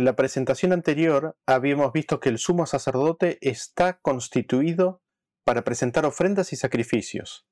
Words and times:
En 0.00 0.06
la 0.06 0.16
presentación 0.16 0.72
anterior 0.72 1.36
habíamos 1.44 1.92
visto 1.92 2.20
que 2.20 2.30
el 2.30 2.38
sumo 2.38 2.64
sacerdote 2.64 3.36
está 3.42 3.98
constituido 4.00 5.02
para 5.44 5.62
presentar 5.62 6.06
ofrendas 6.06 6.54
y 6.54 6.56
sacrificios. 6.56 7.46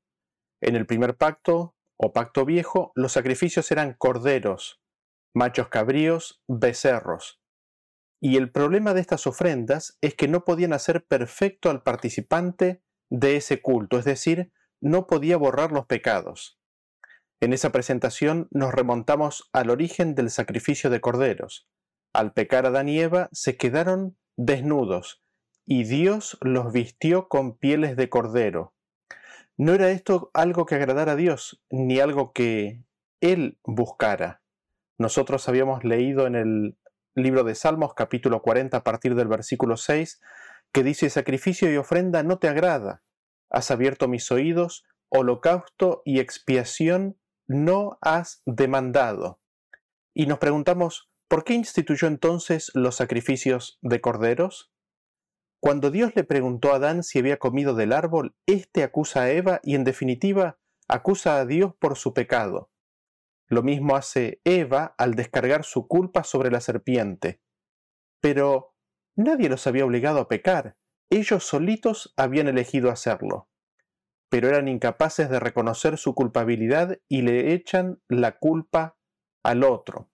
En 0.63 0.75
el 0.75 0.87
primer 0.87 1.19
pacto, 1.19 1.77
o 1.99 2.15
pacto 2.15 2.47
viejo, 2.47 2.91
los 2.95 3.13
sacrificios 3.13 3.71
eran 3.71 3.93
corderos, 3.93 4.81
machos 5.35 5.69
cabríos, 5.69 6.43
becerros. 6.49 7.39
Y 8.19 8.39
el 8.39 8.51
problema 8.51 8.95
de 8.95 9.03
estas 9.03 9.27
ofrendas 9.27 9.99
es 10.01 10.15
que 10.15 10.27
no 10.27 10.47
podían 10.47 10.73
hacer 10.73 11.05
perfecto 11.05 11.69
al 11.69 11.83
participante 11.83 12.83
de 13.11 13.37
ese 13.37 13.61
culto, 13.61 13.99
es 13.99 14.07
decir, 14.07 14.53
no 14.81 15.07
podía 15.07 15.37
borrar 15.37 15.71
los 15.71 15.85
pecados. 15.85 16.59
En 17.41 17.53
esa 17.53 17.73
presentación 17.73 18.49
nos 18.51 18.73
remontamos 18.73 19.51
al 19.53 19.69
origen 19.69 20.15
del 20.15 20.31
sacrificio 20.31 20.89
de 20.89 21.03
corderos. 21.03 21.69
Al 22.19 22.33
pecar 22.33 22.67
Adán 22.67 22.89
y 22.89 22.99
Eva 22.99 23.29
se 23.31 23.57
quedaron 23.57 24.19
desnudos 24.37 25.23
y 25.65 25.85
Dios 25.85 26.37
los 26.41 26.73
vistió 26.73 27.29
con 27.29 27.57
pieles 27.57 27.95
de 27.95 28.09
cordero. 28.09 28.75
No 29.57 29.73
era 29.73 29.93
esto 29.93 30.33
algo 30.35 30.67
que 30.67 30.75
agradara 30.75 31.13
a 31.13 31.15
Dios, 31.15 31.63
ni 31.71 32.01
algo 32.01 32.33
que 32.33 32.83
Él 33.21 33.61
buscara. 33.63 34.43
Nosotros 34.99 35.49
habíamos 35.49 35.85
leído 35.85 36.27
en 36.27 36.35
el 36.35 36.77
libro 37.15 37.45
de 37.45 37.55
Salmos 37.55 37.95
capítulo 37.95 38.43
40 38.43 38.79
a 38.79 38.83
partir 38.83 39.15
del 39.15 39.29
versículo 39.29 39.77
6 39.77 40.21
que 40.73 40.83
dice, 40.83 41.11
sacrificio 41.11 41.73
y 41.73 41.77
ofrenda 41.77 42.25
no 42.25 42.41
te 42.41 42.49
agrada. 42.49 43.05
Has 43.49 43.71
abierto 43.71 44.09
mis 44.09 44.33
oídos, 44.33 44.85
holocausto 45.09 46.03
y 46.05 46.19
expiación 46.19 47.17
no 47.47 47.97
has 48.01 48.43
demandado. 48.45 49.39
Y 50.15 50.27
nos 50.27 50.39
preguntamos, 50.39 51.09
¿Por 51.29 51.45
qué 51.45 51.53
instituyó 51.53 52.09
entonces 52.09 52.71
los 52.73 52.97
sacrificios 52.97 53.79
de 53.83 54.01
corderos? 54.01 54.73
Cuando 55.61 55.91
Dios 55.91 56.13
le 56.17 56.25
preguntó 56.25 56.73
a 56.73 56.77
Adán 56.77 57.03
si 57.03 57.19
había 57.19 57.39
comido 57.39 57.75
del 57.75 57.93
árbol, 57.93 58.35
éste 58.47 58.83
acusa 58.83 59.23
a 59.23 59.31
Eva 59.31 59.61
y 59.63 59.75
en 59.75 59.85
definitiva 59.85 60.59
acusa 60.89 61.39
a 61.39 61.45
Dios 61.45 61.75
por 61.79 61.99
su 61.99 62.15
pecado. 62.15 62.71
Lo 63.47 63.63
mismo 63.63 63.95
hace 63.95 64.41
Eva 64.45 64.95
al 64.97 65.17
descargar 65.17 65.65
su 65.65 65.87
culpa 65.87 66.25
sobre 66.25 66.51
la 66.51 66.63
serpiente. 66.63 67.43
Pero 68.21 68.75
nadie 69.15 69.51
los 69.51 69.67
había 69.67 69.85
obligado 69.85 70.21
a 70.21 70.29
pecar, 70.29 70.79
ellos 71.11 71.45
solitos 71.45 72.15
habían 72.17 72.49
elegido 72.49 72.91
hacerlo. 72.91 73.51
Pero 74.31 74.49
eran 74.49 74.67
incapaces 74.67 75.29
de 75.29 75.41
reconocer 75.41 75.99
su 75.99 76.15
culpabilidad 76.15 76.99
y 77.07 77.21
le 77.21 77.53
echan 77.53 78.01
la 78.09 78.39
culpa 78.39 78.97
al 79.43 79.63
otro. 79.63 80.11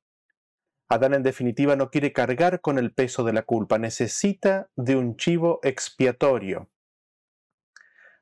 Adán 0.88 1.14
en 1.14 1.22
definitiva 1.22 1.77
no 1.77 1.90
quiere 1.90 2.12
cargar 2.12 2.60
con 2.60 2.78
el 2.78 2.92
peso 2.92 3.24
de 3.24 3.32
la 3.32 3.42
culpa, 3.42 3.78
necesita 3.78 4.68
de 4.77 4.96
un 4.96 5.16
chivo 5.16 5.60
expiatorio. 5.62 6.70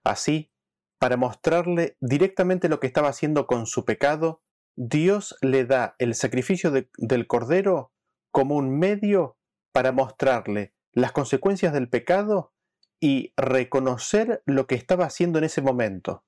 Así, 0.05 0.53
para 0.99 1.17
mostrarle 1.17 1.97
directamente 2.01 2.69
lo 2.69 2.79
que 2.79 2.87
estaba 2.87 3.09
haciendo 3.09 3.47
con 3.47 3.67
su 3.67 3.85
pecado, 3.85 4.43
Dios 4.77 5.37
le 5.43 5.65
da 5.65 5.97
el 5.99 6.15
sacrificio 6.15 6.71
del 6.71 7.27
cordero 7.27 7.93
como 8.31 8.57
un 8.57 8.79
medio 8.79 9.37
para 9.73 9.93
mostrarle 9.93 10.75
las 10.93 11.13
consecuencias 11.13 11.73
del 11.73 11.89
pecado 11.89 12.53
y 13.01 13.33
reconocer 13.37 14.43
lo 14.47 14.67
que 14.67 14.77
estaba 14.77 15.07
haciendo 15.07 15.39
en 15.39 15.45
ese 15.45 15.61
momento. 15.61 16.25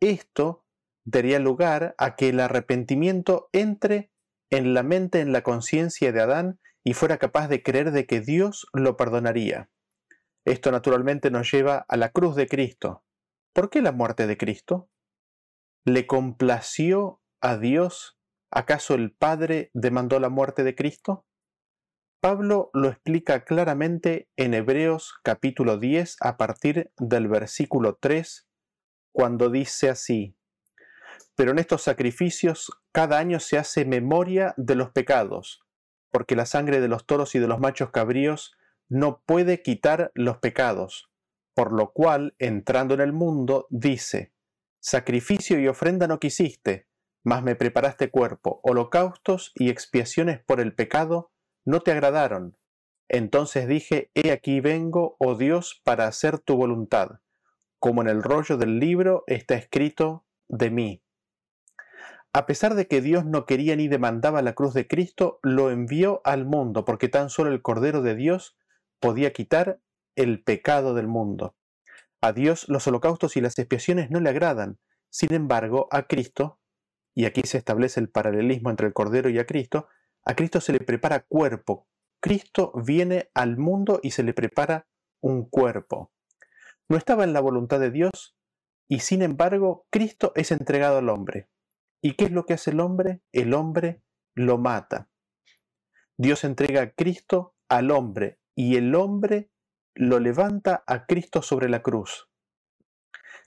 Esto 0.00 0.64
daría 1.04 1.38
lugar 1.38 1.94
a 1.98 2.16
que 2.16 2.30
el 2.30 2.40
arrepentimiento 2.40 3.48
entre 3.52 4.10
en 4.50 4.74
la 4.74 4.82
mente, 4.82 5.20
en 5.20 5.32
la 5.32 5.42
conciencia 5.42 6.12
de 6.12 6.20
Adán 6.20 6.60
y 6.84 6.94
fuera 6.94 7.18
capaz 7.18 7.48
de 7.48 7.62
creer 7.62 7.92
de 7.92 8.06
que 8.06 8.20
Dios 8.20 8.66
lo 8.72 8.96
perdonaría. 8.96 9.70
Esto 10.44 10.72
naturalmente 10.72 11.30
nos 11.30 11.50
lleva 11.50 11.84
a 11.88 11.96
la 11.96 12.10
cruz 12.10 12.34
de 12.34 12.46
Cristo. 12.46 13.04
¿Por 13.52 13.70
qué 13.70 13.82
la 13.82 13.92
muerte 13.92 14.26
de 14.26 14.36
Cristo? 14.36 14.88
¿Le 15.84 16.06
complació 16.06 17.20
a 17.40 17.56
Dios? 17.56 18.18
¿Acaso 18.50 18.94
el 18.94 19.12
Padre 19.12 19.70
demandó 19.74 20.18
la 20.18 20.28
muerte 20.28 20.64
de 20.64 20.74
Cristo? 20.74 21.26
Pablo 22.20 22.70
lo 22.74 22.88
explica 22.88 23.44
claramente 23.44 24.28
en 24.36 24.52
Hebreos 24.52 25.14
capítulo 25.22 25.78
10 25.78 26.16
a 26.20 26.36
partir 26.36 26.92
del 26.98 27.28
versículo 27.28 27.96
3, 27.98 28.46
cuando 29.12 29.48
dice 29.48 29.88
así, 29.88 30.36
pero 31.40 31.52
en 31.52 31.58
estos 31.58 31.80
sacrificios 31.80 32.70
cada 32.92 33.18
año 33.18 33.40
se 33.40 33.56
hace 33.56 33.86
memoria 33.86 34.52
de 34.58 34.74
los 34.74 34.90
pecados, 34.90 35.62
porque 36.10 36.36
la 36.36 36.44
sangre 36.44 36.82
de 36.82 36.88
los 36.88 37.06
toros 37.06 37.34
y 37.34 37.38
de 37.38 37.48
los 37.48 37.58
machos 37.58 37.88
cabríos 37.92 38.58
no 38.90 39.22
puede 39.24 39.62
quitar 39.62 40.12
los 40.14 40.36
pecados, 40.36 41.10
por 41.54 41.72
lo 41.72 41.92
cual, 41.92 42.34
entrando 42.38 42.92
en 42.92 43.00
el 43.00 43.14
mundo, 43.14 43.66
dice, 43.70 44.34
Sacrificio 44.80 45.58
y 45.58 45.66
ofrenda 45.66 46.06
no 46.06 46.20
quisiste, 46.20 46.88
mas 47.24 47.42
me 47.42 47.56
preparaste 47.56 48.10
cuerpo, 48.10 48.60
holocaustos 48.62 49.52
y 49.54 49.70
expiaciones 49.70 50.44
por 50.44 50.60
el 50.60 50.74
pecado 50.74 51.32
no 51.64 51.80
te 51.80 51.90
agradaron. 51.90 52.58
Entonces 53.08 53.66
dije, 53.66 54.10
He 54.12 54.30
aquí 54.30 54.60
vengo, 54.60 55.16
oh 55.18 55.36
Dios, 55.36 55.80
para 55.84 56.06
hacer 56.06 56.38
tu 56.38 56.58
voluntad, 56.58 57.20
como 57.78 58.02
en 58.02 58.08
el 58.08 58.22
rollo 58.22 58.58
del 58.58 58.78
libro 58.78 59.24
está 59.26 59.54
escrito 59.54 60.26
de 60.46 60.70
mí. 60.70 61.02
A 62.32 62.46
pesar 62.46 62.76
de 62.76 62.86
que 62.86 63.00
Dios 63.00 63.24
no 63.24 63.44
quería 63.44 63.74
ni 63.74 63.88
demandaba 63.88 64.40
la 64.40 64.52
cruz 64.52 64.72
de 64.72 64.86
Cristo, 64.86 65.40
lo 65.42 65.72
envió 65.72 66.20
al 66.24 66.44
mundo, 66.44 66.84
porque 66.84 67.08
tan 67.08 67.28
solo 67.28 67.50
el 67.50 67.60
Cordero 67.60 68.02
de 68.02 68.14
Dios 68.14 68.56
podía 69.00 69.32
quitar 69.32 69.80
el 70.14 70.40
pecado 70.40 70.94
del 70.94 71.08
mundo. 71.08 71.56
A 72.20 72.32
Dios 72.32 72.68
los 72.68 72.86
holocaustos 72.86 73.36
y 73.36 73.40
las 73.40 73.58
expiaciones 73.58 74.10
no 74.10 74.20
le 74.20 74.30
agradan. 74.30 74.78
Sin 75.08 75.34
embargo, 75.34 75.88
a 75.90 76.06
Cristo, 76.06 76.60
y 77.16 77.24
aquí 77.24 77.42
se 77.44 77.58
establece 77.58 77.98
el 77.98 78.10
paralelismo 78.10 78.70
entre 78.70 78.86
el 78.86 78.92
Cordero 78.92 79.28
y 79.28 79.38
a 79.40 79.46
Cristo, 79.46 79.88
a 80.24 80.36
Cristo 80.36 80.60
se 80.60 80.72
le 80.72 80.78
prepara 80.78 81.24
cuerpo. 81.26 81.88
Cristo 82.20 82.72
viene 82.76 83.30
al 83.34 83.56
mundo 83.56 83.98
y 84.04 84.12
se 84.12 84.22
le 84.22 84.34
prepara 84.34 84.86
un 85.20 85.48
cuerpo. 85.48 86.12
No 86.88 86.96
estaba 86.96 87.24
en 87.24 87.32
la 87.32 87.40
voluntad 87.40 87.80
de 87.80 87.90
Dios 87.90 88.36
y 88.86 89.00
sin 89.00 89.22
embargo 89.22 89.86
Cristo 89.90 90.32
es 90.36 90.52
entregado 90.52 90.98
al 90.98 91.08
hombre. 91.08 91.49
¿Y 92.02 92.14
qué 92.14 92.24
es 92.24 92.30
lo 92.30 92.46
que 92.46 92.54
hace 92.54 92.70
el 92.70 92.80
hombre? 92.80 93.20
El 93.32 93.54
hombre 93.54 94.02
lo 94.34 94.58
mata. 94.58 95.08
Dios 96.16 96.44
entrega 96.44 96.82
a 96.82 96.90
Cristo 96.90 97.54
al 97.68 97.90
hombre 97.90 98.38
y 98.54 98.76
el 98.76 98.94
hombre 98.94 99.50
lo 99.94 100.18
levanta 100.18 100.82
a 100.86 101.06
Cristo 101.06 101.42
sobre 101.42 101.68
la 101.68 101.82
cruz. 101.82 102.28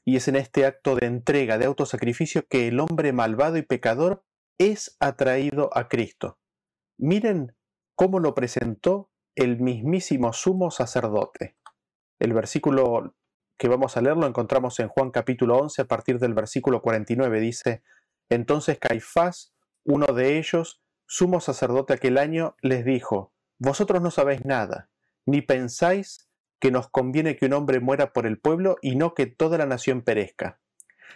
Y 0.06 0.18
es 0.18 0.28
en 0.28 0.36
este 0.36 0.66
acto 0.66 0.96
de 0.96 1.06
entrega, 1.06 1.58
de 1.58 1.66
autosacrificio, 1.66 2.46
que 2.48 2.68
el 2.68 2.80
hombre 2.80 3.14
malvado 3.14 3.58
y 3.58 3.62
pecador 3.62 4.24
es 4.58 4.98
atraído 5.00 5.70
a 5.76 5.88
Cristo. 5.88 6.40
Miren 6.98 7.56
cómo 7.96 8.20
lo 8.20 8.36
presentó 8.36 9.10
el 9.36 9.60
mismísimo 9.60 10.34
sumo 10.34 10.72
sacerdote. 10.72 11.58
El 12.20 12.34
versículo 12.34 13.16
que 13.58 13.68
vamos 13.68 13.98
a 13.98 14.02
leer 14.02 14.18
lo 14.18 14.28
encontramos 14.28 14.80
en 14.80 14.90
Juan 14.90 15.12
capítulo 15.12 15.58
11 15.58 15.84
a 15.84 15.86
partir 15.86 16.20
del 16.20 16.34
versículo 16.34 16.82
49. 16.82 17.40
Dice, 17.40 17.84
entonces 18.34 18.80
Caifás, 18.80 19.54
uno 19.84 20.08
de 20.08 20.38
ellos, 20.38 20.82
sumo 21.06 21.40
sacerdote 21.40 21.94
aquel 21.94 22.18
año, 22.18 22.56
les 22.62 22.86
dijo, 22.86 23.34
Vosotros 23.60 24.02
no 24.02 24.12
sabéis 24.12 24.46
nada, 24.46 24.90
ni 25.26 25.42
pensáis 25.42 26.30
que 26.60 26.72
nos 26.72 26.90
conviene 26.90 27.36
que 27.36 27.46
un 27.46 27.54
hombre 27.54 27.80
muera 27.80 28.14
por 28.14 28.26
el 28.26 28.40
pueblo 28.40 28.78
y 28.82 28.96
no 28.96 29.14
que 29.14 29.26
toda 29.26 29.58
la 29.58 29.66
nación 29.66 30.02
perezca. 30.02 30.60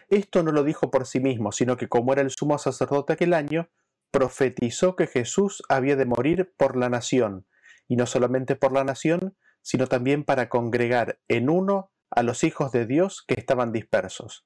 Esto 0.09 0.43
no 0.43 0.51
lo 0.51 0.63
dijo 0.63 0.91
por 0.91 1.05
sí 1.05 1.19
mismo, 1.19 1.51
sino 1.51 1.77
que 1.77 1.87
como 1.87 2.13
era 2.13 2.21
el 2.21 2.31
sumo 2.31 2.57
sacerdote 2.57 3.13
aquel 3.13 3.33
año, 3.33 3.69
profetizó 4.11 4.95
que 4.95 5.07
Jesús 5.07 5.63
había 5.69 5.95
de 5.95 6.05
morir 6.05 6.53
por 6.57 6.77
la 6.77 6.89
nación, 6.89 7.45
y 7.87 7.95
no 7.95 8.05
solamente 8.05 8.55
por 8.55 8.71
la 8.71 8.83
nación, 8.83 9.35
sino 9.61 9.87
también 9.87 10.23
para 10.23 10.49
congregar 10.49 11.19
en 11.27 11.49
uno 11.49 11.91
a 12.09 12.23
los 12.23 12.43
hijos 12.43 12.71
de 12.71 12.85
Dios 12.85 13.23
que 13.27 13.35
estaban 13.35 13.71
dispersos. 13.71 14.45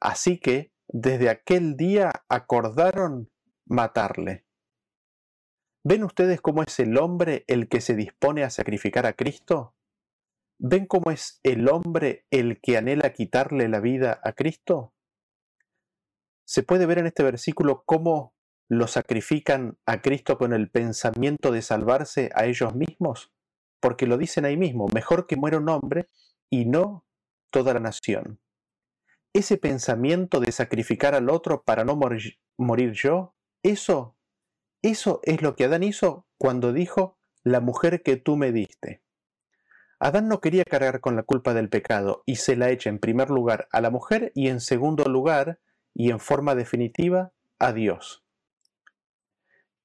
Así 0.00 0.38
que, 0.38 0.72
desde 0.88 1.28
aquel 1.28 1.76
día 1.76 2.24
acordaron 2.28 3.30
matarle. 3.66 4.46
¿Ven 5.84 6.02
ustedes 6.02 6.40
cómo 6.40 6.62
es 6.62 6.80
el 6.80 6.96
hombre 6.98 7.44
el 7.46 7.68
que 7.68 7.80
se 7.80 7.94
dispone 7.94 8.42
a 8.42 8.50
sacrificar 8.50 9.06
a 9.06 9.12
Cristo? 9.12 9.74
¿Ven 10.58 10.86
cómo 10.86 11.10
es 11.10 11.40
el 11.44 11.68
hombre 11.68 12.26
el 12.30 12.60
que 12.60 12.76
anhela 12.76 13.12
quitarle 13.12 13.68
la 13.68 13.80
vida 13.80 14.20
a 14.24 14.32
Cristo? 14.32 14.94
Se 16.46 16.62
puede 16.62 16.86
ver 16.86 16.98
en 16.98 17.06
este 17.06 17.22
versículo 17.22 17.84
cómo 17.84 18.34
lo 18.68 18.86
sacrifican 18.86 19.78
a 19.86 20.02
Cristo 20.02 20.36
con 20.36 20.52
el 20.52 20.70
pensamiento 20.70 21.52
de 21.52 21.62
salvarse 21.62 22.30
a 22.34 22.46
ellos 22.46 22.74
mismos, 22.74 23.30
porque 23.80 24.06
lo 24.06 24.18
dicen 24.18 24.46
ahí 24.46 24.56
mismo, 24.56 24.88
mejor 24.92 25.26
que 25.26 25.36
muera 25.36 25.58
un 25.58 25.68
hombre 25.68 26.08
y 26.50 26.64
no 26.64 27.06
toda 27.50 27.74
la 27.74 27.80
nación 27.80 28.40
ese 29.32 29.56
pensamiento 29.56 30.40
de 30.40 30.52
sacrificar 30.52 31.14
al 31.14 31.30
otro 31.30 31.62
para 31.62 31.84
no 31.84 31.96
morir, 32.56 32.92
yo, 32.92 33.34
eso, 33.62 34.16
eso 34.82 35.20
es 35.24 35.42
lo 35.42 35.54
que 35.54 35.64
Adán 35.64 35.82
hizo 35.82 36.26
cuando 36.38 36.72
dijo, 36.72 37.18
la 37.42 37.60
mujer 37.60 38.02
que 38.02 38.16
tú 38.16 38.36
me 38.36 38.52
diste. 38.52 39.02
Adán 40.00 40.28
no 40.28 40.40
quería 40.40 40.64
cargar 40.64 41.00
con 41.00 41.16
la 41.16 41.24
culpa 41.24 41.54
del 41.54 41.68
pecado 41.68 42.22
y 42.24 42.36
se 42.36 42.56
la 42.56 42.70
echa 42.70 42.88
en 42.88 42.98
primer 42.98 43.30
lugar 43.30 43.68
a 43.72 43.80
la 43.80 43.90
mujer 43.90 44.32
y 44.34 44.48
en 44.48 44.60
segundo 44.60 45.04
lugar 45.04 45.60
y 45.92 46.10
en 46.10 46.20
forma 46.20 46.54
definitiva 46.54 47.32
a 47.58 47.72
Dios. 47.72 48.24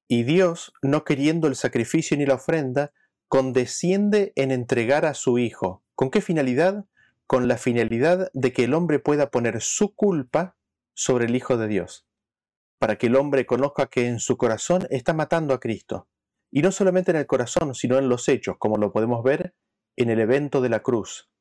Y 0.08 0.24
Dios, 0.24 0.74
no 0.84 1.04
queriendo 1.04 1.48
el 1.48 1.56
sacrificio 1.56 2.16
ni 2.18 2.26
la 2.26 2.36
ofrenda, 2.36 2.94
condesciende 3.28 4.32
en 4.36 4.52
entregar 4.52 5.06
a 5.06 5.16
su 5.16 5.40
Hijo. 5.40 5.84
¿Con 5.96 6.12
qué 6.12 6.22
finalidad? 6.22 6.86
Con 7.34 7.48
la 7.48 7.58
finalidad 7.58 8.30
de 8.36 8.54
que 8.54 8.66
el 8.66 8.76
hombre 8.76 9.00
pueda 9.00 9.32
poner 9.32 9.60
su 9.60 9.96
culpa 9.96 10.56
sobre 10.94 11.26
el 11.26 11.36
Hijo 11.36 11.58
de 11.58 11.68
Dios, 11.68 12.06
para 12.78 13.00
que 13.00 13.08
el 13.08 13.16
hombre 13.16 13.48
conozca 13.48 13.88
que 13.88 14.06
en 14.06 14.20
su 14.20 14.38
corazón 14.38 14.86
está 14.92 15.14
matando 15.14 15.56
a 15.56 15.60
Cristo. 15.60 16.08
Y 16.52 16.62
no 16.62 16.72
solamente 16.72 17.10
en 17.10 17.18
el 17.18 17.26
corazón, 17.26 17.74
sino 17.74 17.98
en 17.98 18.08
los 18.08 18.30
hechos, 18.30 18.58
como 18.60 18.78
lo 18.78 18.94
podemos 18.94 19.24
ver 19.24 19.56
en 19.96 20.12
el 20.12 20.20
evento 20.20 20.62
de 20.62 20.70
la 20.70 20.82
cruz. 20.84 21.32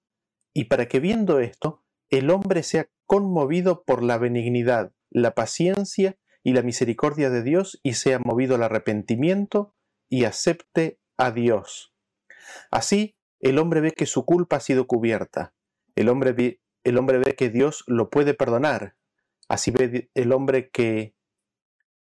Y 0.55 0.65
para 0.65 0.89
que 0.89 0.99
viendo 0.99 1.41
esto, 1.41 1.85
el 2.09 2.31
hombre 2.31 2.63
sea 2.63 2.89
conmovido 3.05 3.85
por 3.85 4.03
la 4.03 4.17
benignidad, 4.17 4.95
la 5.11 5.35
paciencia 5.35 6.17
y 6.43 6.55
la 6.55 6.63
misericordia 6.63 7.29
de 7.29 7.43
Dios 7.43 7.81
y 7.83 7.93
sea 7.93 8.19
movido 8.19 8.55
al 8.55 8.63
arrepentimiento 8.63 9.75
y 10.09 10.25
acepte 10.25 10.99
a 11.19 11.33
Dios. 11.33 11.95
Así, 12.71 13.15
el 13.41 13.59
hombre 13.59 13.83
ve 13.83 13.93
que 13.93 14.07
su 14.07 14.25
culpa 14.25 14.57
ha 14.57 14.61
sido 14.61 14.87
cubierta. 14.87 15.53
El 15.97 16.09
hombre 16.09 16.33
ve, 16.33 16.61
el 16.85 16.99
hombre 16.99 17.19
ve 17.19 17.35
que 17.35 17.51
Dios 17.51 17.85
lo 17.87 18.11
puede 18.11 18.35
perdonar. 18.35 18.97
Así 19.49 19.73
el 20.15 20.33
hombre 20.33 20.71
que 20.71 21.15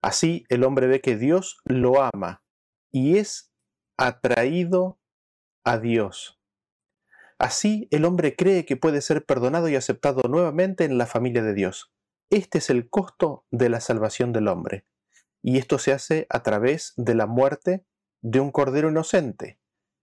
así 0.02 0.44
el 0.48 0.64
hombre 0.64 0.86
ve 0.86 1.00
que 1.00 1.16
Dios 1.16 1.58
lo 1.64 2.02
ama 2.02 2.42
y 2.90 3.18
es 3.18 3.52
atraído 3.96 4.98
a 5.64 5.78
Dios. 5.78 6.40
Así 7.38 7.88
el 7.90 8.04
hombre 8.04 8.36
cree 8.36 8.64
que 8.66 8.76
puede 8.76 9.00
ser 9.00 9.24
perdonado 9.24 9.68
y 9.68 9.76
aceptado 9.76 10.28
nuevamente 10.28 10.84
en 10.84 10.98
la 10.98 11.06
familia 11.06 11.42
de 11.42 11.54
Dios. 11.54 11.92
Este 12.30 12.58
es 12.58 12.70
el 12.70 12.88
costo 12.88 13.46
de 13.50 13.68
la 13.68 13.80
salvación 13.80 14.32
del 14.32 14.48
hombre. 14.48 14.86
Y 15.42 15.58
esto 15.58 15.78
se 15.78 15.92
hace 15.92 16.26
a 16.28 16.42
través 16.42 16.92
de 16.96 17.14
la 17.14 17.26
muerte 17.26 17.84
de 18.20 18.40
un 18.40 18.52
cordero 18.52 18.90
inocente. 18.90 19.58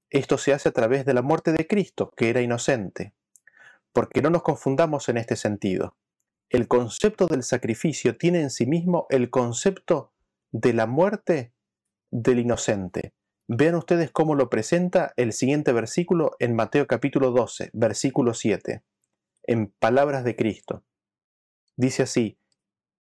Esto 0.09 0.37
se 0.37 0.53
hace 0.53 0.69
a 0.69 0.71
través 0.71 1.05
de 1.05 1.13
la 1.13 1.21
muerte 1.21 1.51
de 1.51 1.67
Cristo, 1.67 2.11
que 2.15 2.29
era 2.29 2.41
inocente. 2.41 3.13
Porque 3.93 4.21
no 4.21 4.29
nos 4.29 4.43
confundamos 4.43 5.09
en 5.09 5.17
este 5.17 5.35
sentido. 5.35 5.95
El 6.49 6.67
concepto 6.67 7.27
del 7.27 7.43
sacrificio 7.43 8.17
tiene 8.17 8.41
en 8.41 8.49
sí 8.49 8.65
mismo 8.65 9.05
el 9.09 9.29
concepto 9.29 10.13
de 10.51 10.73
la 10.73 10.85
muerte 10.85 11.53
del 12.11 12.39
inocente. 12.39 13.13
Vean 13.49 13.75
ustedes 13.75 14.11
cómo 14.11 14.35
lo 14.35 14.49
presenta 14.49 15.13
el 15.15 15.33
siguiente 15.33 15.71
versículo 15.71 16.31
en 16.39 16.55
Mateo 16.55 16.87
capítulo 16.87 17.31
12, 17.31 17.71
versículo 17.73 18.33
7, 18.33 18.83
en 19.43 19.73
palabras 19.79 20.23
de 20.23 20.35
Cristo. 20.35 20.83
Dice 21.75 22.03
así, 22.03 22.39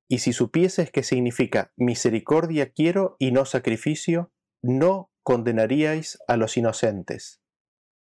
y 0.08 0.18
si 0.18 0.32
supieses 0.32 0.90
que 0.90 1.02
significa 1.02 1.72
misericordia 1.76 2.72
quiero 2.72 3.16
y 3.18 3.32
no 3.32 3.44
sacrificio, 3.44 4.32
no 4.62 5.10
condenaríais 5.22 6.18
a 6.28 6.36
los 6.36 6.56
inocentes. 6.56 7.40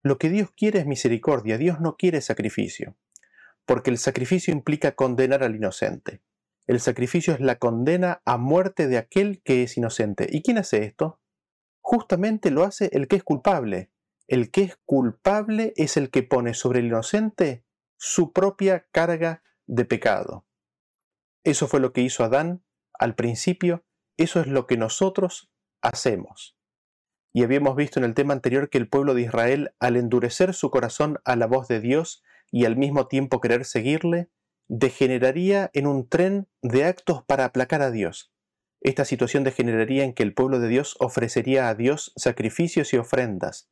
Lo 0.04 0.18
que 0.18 0.30
Dios 0.30 0.52
quiere 0.52 0.80
es 0.80 0.86
misericordia, 0.86 1.58
Dios 1.58 1.80
no 1.80 1.98
quiere 1.98 2.22
sacrificio, 2.22 2.98
porque 3.66 3.90
el 3.90 3.98
sacrificio 3.98 4.54
implica 4.54 4.96
condenar 4.96 5.44
al 5.44 5.56
inocente. 5.56 6.22
El 6.68 6.80
sacrificio 6.80 7.34
es 7.34 7.40
la 7.40 7.60
condena 7.60 8.22
a 8.26 8.38
muerte 8.38 8.88
de 8.88 8.98
aquel 8.98 9.42
que 9.44 9.64
es 9.64 9.78
inocente. 9.78 10.28
¿Y 10.30 10.42
quién 10.42 10.58
hace 10.58 10.84
esto? 10.84 11.22
Justamente 11.82 12.52
lo 12.52 12.64
hace 12.64 12.90
el 12.92 13.08
que 13.08 13.16
es 13.16 13.24
culpable. 13.24 13.90
El 14.28 14.52
que 14.52 14.64
es 14.64 14.78
culpable 14.86 15.74
es 15.78 15.96
el 15.96 16.12
que 16.12 16.24
pone 16.24 16.54
sobre 16.54 16.80
el 16.80 16.88
inocente 16.88 17.64
su 17.98 18.34
propia 18.34 18.88
carga 18.92 19.44
de 19.66 19.86
pecado. 19.86 20.46
Eso 21.46 21.68
fue 21.68 21.80
lo 21.80 21.94
que 21.94 22.02
hizo 22.02 22.26
Adán 22.26 22.66
al 23.00 23.16
principio, 23.16 23.86
eso 24.18 24.42
es 24.42 24.48
lo 24.48 24.68
que 24.68 24.76
nosotros 24.76 25.50
hacemos. 25.82 26.57
Y 27.34 27.44
habíamos 27.44 27.76
visto 27.76 28.00
en 28.00 28.06
el 28.06 28.14
tema 28.14 28.34
anterior 28.34 28.70
que 28.70 28.78
el 28.78 28.90
pueblo 28.90 29.14
de 29.14 29.22
Israel, 29.22 29.74
al 29.80 29.96
endurecer 29.96 30.54
su 30.54 30.70
corazón 30.72 31.20
a 31.26 31.36
la 31.36 31.48
voz 31.48 31.68
de 31.68 31.80
Dios 31.80 32.24
y 32.52 32.66
al 32.66 32.78
mismo 32.78 33.08
tiempo 33.08 33.42
querer 33.42 33.66
seguirle, 33.66 34.30
degeneraría 34.68 35.70
en 35.74 35.88
un 35.88 36.08
tren 36.08 36.48
de 36.62 36.86
actos 36.86 37.24
para 37.24 37.46
aplacar 37.46 37.82
a 37.82 37.92
Dios. 37.92 38.34
Esta 38.82 39.06
situación 39.06 39.44
degeneraría 39.44 40.04
en 40.04 40.14
que 40.14 40.24
el 40.24 40.34
pueblo 40.34 40.60
de 40.60 40.68
Dios 40.68 40.96
ofrecería 41.00 41.70
a 41.70 41.76
Dios 41.76 42.14
sacrificios 42.16 42.94
y 42.94 42.98
ofrendas, 42.98 43.70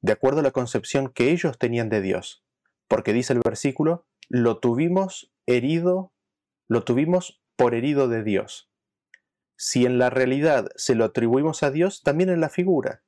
de 0.00 0.12
acuerdo 0.12 0.40
a 0.40 0.42
la 0.42 0.50
concepción 0.50 1.08
que 1.08 1.30
ellos 1.30 1.58
tenían 1.58 1.88
de 1.88 2.00
Dios. 2.00 2.44
Porque 2.88 3.12
dice 3.12 3.32
el 3.32 3.40
versículo, 3.44 4.06
lo 4.28 4.58
tuvimos 4.58 5.32
herido 5.46 6.12
lo 6.68 6.84
tuvimos 6.84 7.40
por 7.56 7.74
herido 7.74 8.08
de 8.08 8.22
Dios. 8.22 8.67
Si 9.60 9.84
en 9.84 9.98
la 9.98 10.08
realidad 10.08 10.68
se 10.76 10.94
lo 10.94 11.04
atribuimos 11.04 11.64
a 11.64 11.72
Dios, 11.72 12.04
también 12.04 12.30
en 12.30 12.40
la 12.40 12.48
figura. 12.48 13.02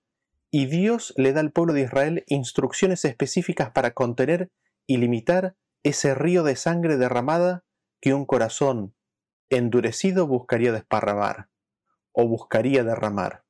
Y 0.50 0.66
Dios 0.66 1.14
le 1.16 1.32
da 1.32 1.40
al 1.40 1.52
pueblo 1.52 1.72
de 1.72 1.82
Israel 1.82 2.24
instrucciones 2.26 3.04
específicas 3.04 3.70
para 3.70 3.92
contener 3.92 4.50
y 4.84 4.96
limitar 4.96 5.54
ese 5.84 6.12
río 6.12 6.42
de 6.42 6.56
sangre 6.56 6.96
derramada 6.96 7.64
que 8.00 8.14
un 8.14 8.26
corazón 8.26 8.96
endurecido 9.48 10.26
buscaría 10.26 10.72
desparramar 10.72 11.48
o 12.10 12.26
buscaría 12.26 12.82
derramar. 12.82 13.44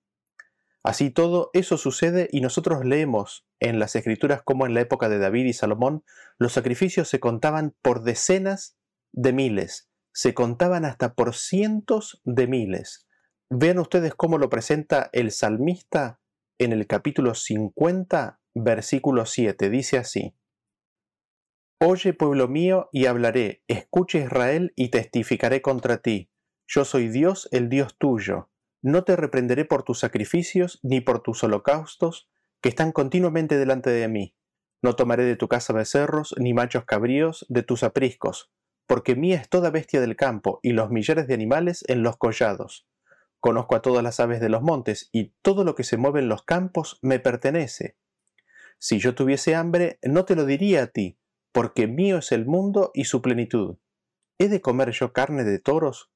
Así 0.82 1.10
todo 1.10 1.48
eso 1.54 1.78
sucede 1.78 2.28
y 2.30 2.42
nosotros 2.42 2.84
leemos 2.84 3.46
en 3.60 3.78
las 3.78 3.96
escrituras 3.96 4.42
como 4.42 4.66
en 4.66 4.74
la 4.74 4.82
época 4.82 5.08
de 5.08 5.18
David 5.18 5.46
y 5.46 5.52
Salomón 5.54 6.04
los 6.36 6.52
sacrificios 6.52 7.08
se 7.08 7.18
contaban 7.18 7.74
por 7.80 8.02
decenas 8.02 8.76
de 9.12 9.32
miles 9.32 9.89
se 10.12 10.34
contaban 10.34 10.84
hasta 10.84 11.14
por 11.14 11.34
cientos 11.34 12.20
de 12.24 12.46
miles. 12.46 13.06
Vean 13.48 13.78
ustedes 13.78 14.14
cómo 14.14 14.38
lo 14.38 14.48
presenta 14.48 15.10
el 15.12 15.30
salmista 15.30 16.20
en 16.58 16.72
el 16.72 16.86
capítulo 16.86 17.34
50, 17.34 18.40
versículo 18.54 19.26
7. 19.26 19.70
Dice 19.70 19.98
así, 19.98 20.34
Oye 21.82 22.12
pueblo 22.12 22.46
mío 22.46 22.90
y 22.92 23.06
hablaré, 23.06 23.62
escucha 23.66 24.18
Israel 24.18 24.72
y 24.76 24.90
testificaré 24.90 25.62
contra 25.62 26.02
ti. 26.02 26.30
Yo 26.66 26.84
soy 26.84 27.08
Dios, 27.08 27.48
el 27.52 27.70
Dios 27.70 27.96
tuyo. 27.96 28.50
No 28.82 29.04
te 29.04 29.16
reprenderé 29.16 29.64
por 29.64 29.82
tus 29.82 29.98
sacrificios 29.98 30.78
ni 30.82 31.00
por 31.00 31.22
tus 31.22 31.42
holocaustos, 31.42 32.28
que 32.60 32.68
están 32.68 32.92
continuamente 32.92 33.56
delante 33.56 33.88
de 33.88 34.08
mí. 34.08 34.36
No 34.82 34.94
tomaré 34.94 35.24
de 35.24 35.36
tu 35.36 35.48
casa 35.48 35.72
becerros 35.72 36.34
ni 36.38 36.52
machos 36.52 36.84
cabríos 36.84 37.46
de 37.48 37.62
tus 37.62 37.82
apriscos, 37.82 38.52
porque 38.90 39.14
mía 39.14 39.36
es 39.36 39.48
toda 39.48 39.70
bestia 39.70 40.00
del 40.00 40.16
campo 40.16 40.58
y 40.64 40.72
los 40.72 40.90
millares 40.90 41.28
de 41.28 41.34
animales 41.34 41.84
en 41.86 42.02
los 42.02 42.16
collados. 42.16 42.88
Conozco 43.38 43.76
a 43.76 43.82
todas 43.82 44.02
las 44.02 44.18
aves 44.18 44.40
de 44.40 44.48
los 44.48 44.62
montes 44.62 45.10
y 45.12 45.32
todo 45.42 45.62
lo 45.62 45.76
que 45.76 45.84
se 45.84 45.96
mueve 45.96 46.18
en 46.18 46.28
los 46.28 46.42
campos 46.42 46.98
me 47.00 47.20
pertenece. 47.20 47.96
Si 48.80 48.98
yo 48.98 49.14
tuviese 49.14 49.54
hambre, 49.54 50.00
no 50.02 50.24
te 50.24 50.34
lo 50.34 50.44
diría 50.44 50.82
a 50.82 50.86
ti, 50.88 51.20
porque 51.52 51.86
mío 51.86 52.18
es 52.18 52.32
el 52.32 52.46
mundo 52.46 52.90
y 52.92 53.04
su 53.04 53.22
plenitud. 53.22 53.78
¿He 54.40 54.48
de 54.48 54.60
comer 54.60 54.90
yo 54.90 55.12
carne 55.12 55.44
de 55.44 55.60
toros? 55.60 56.10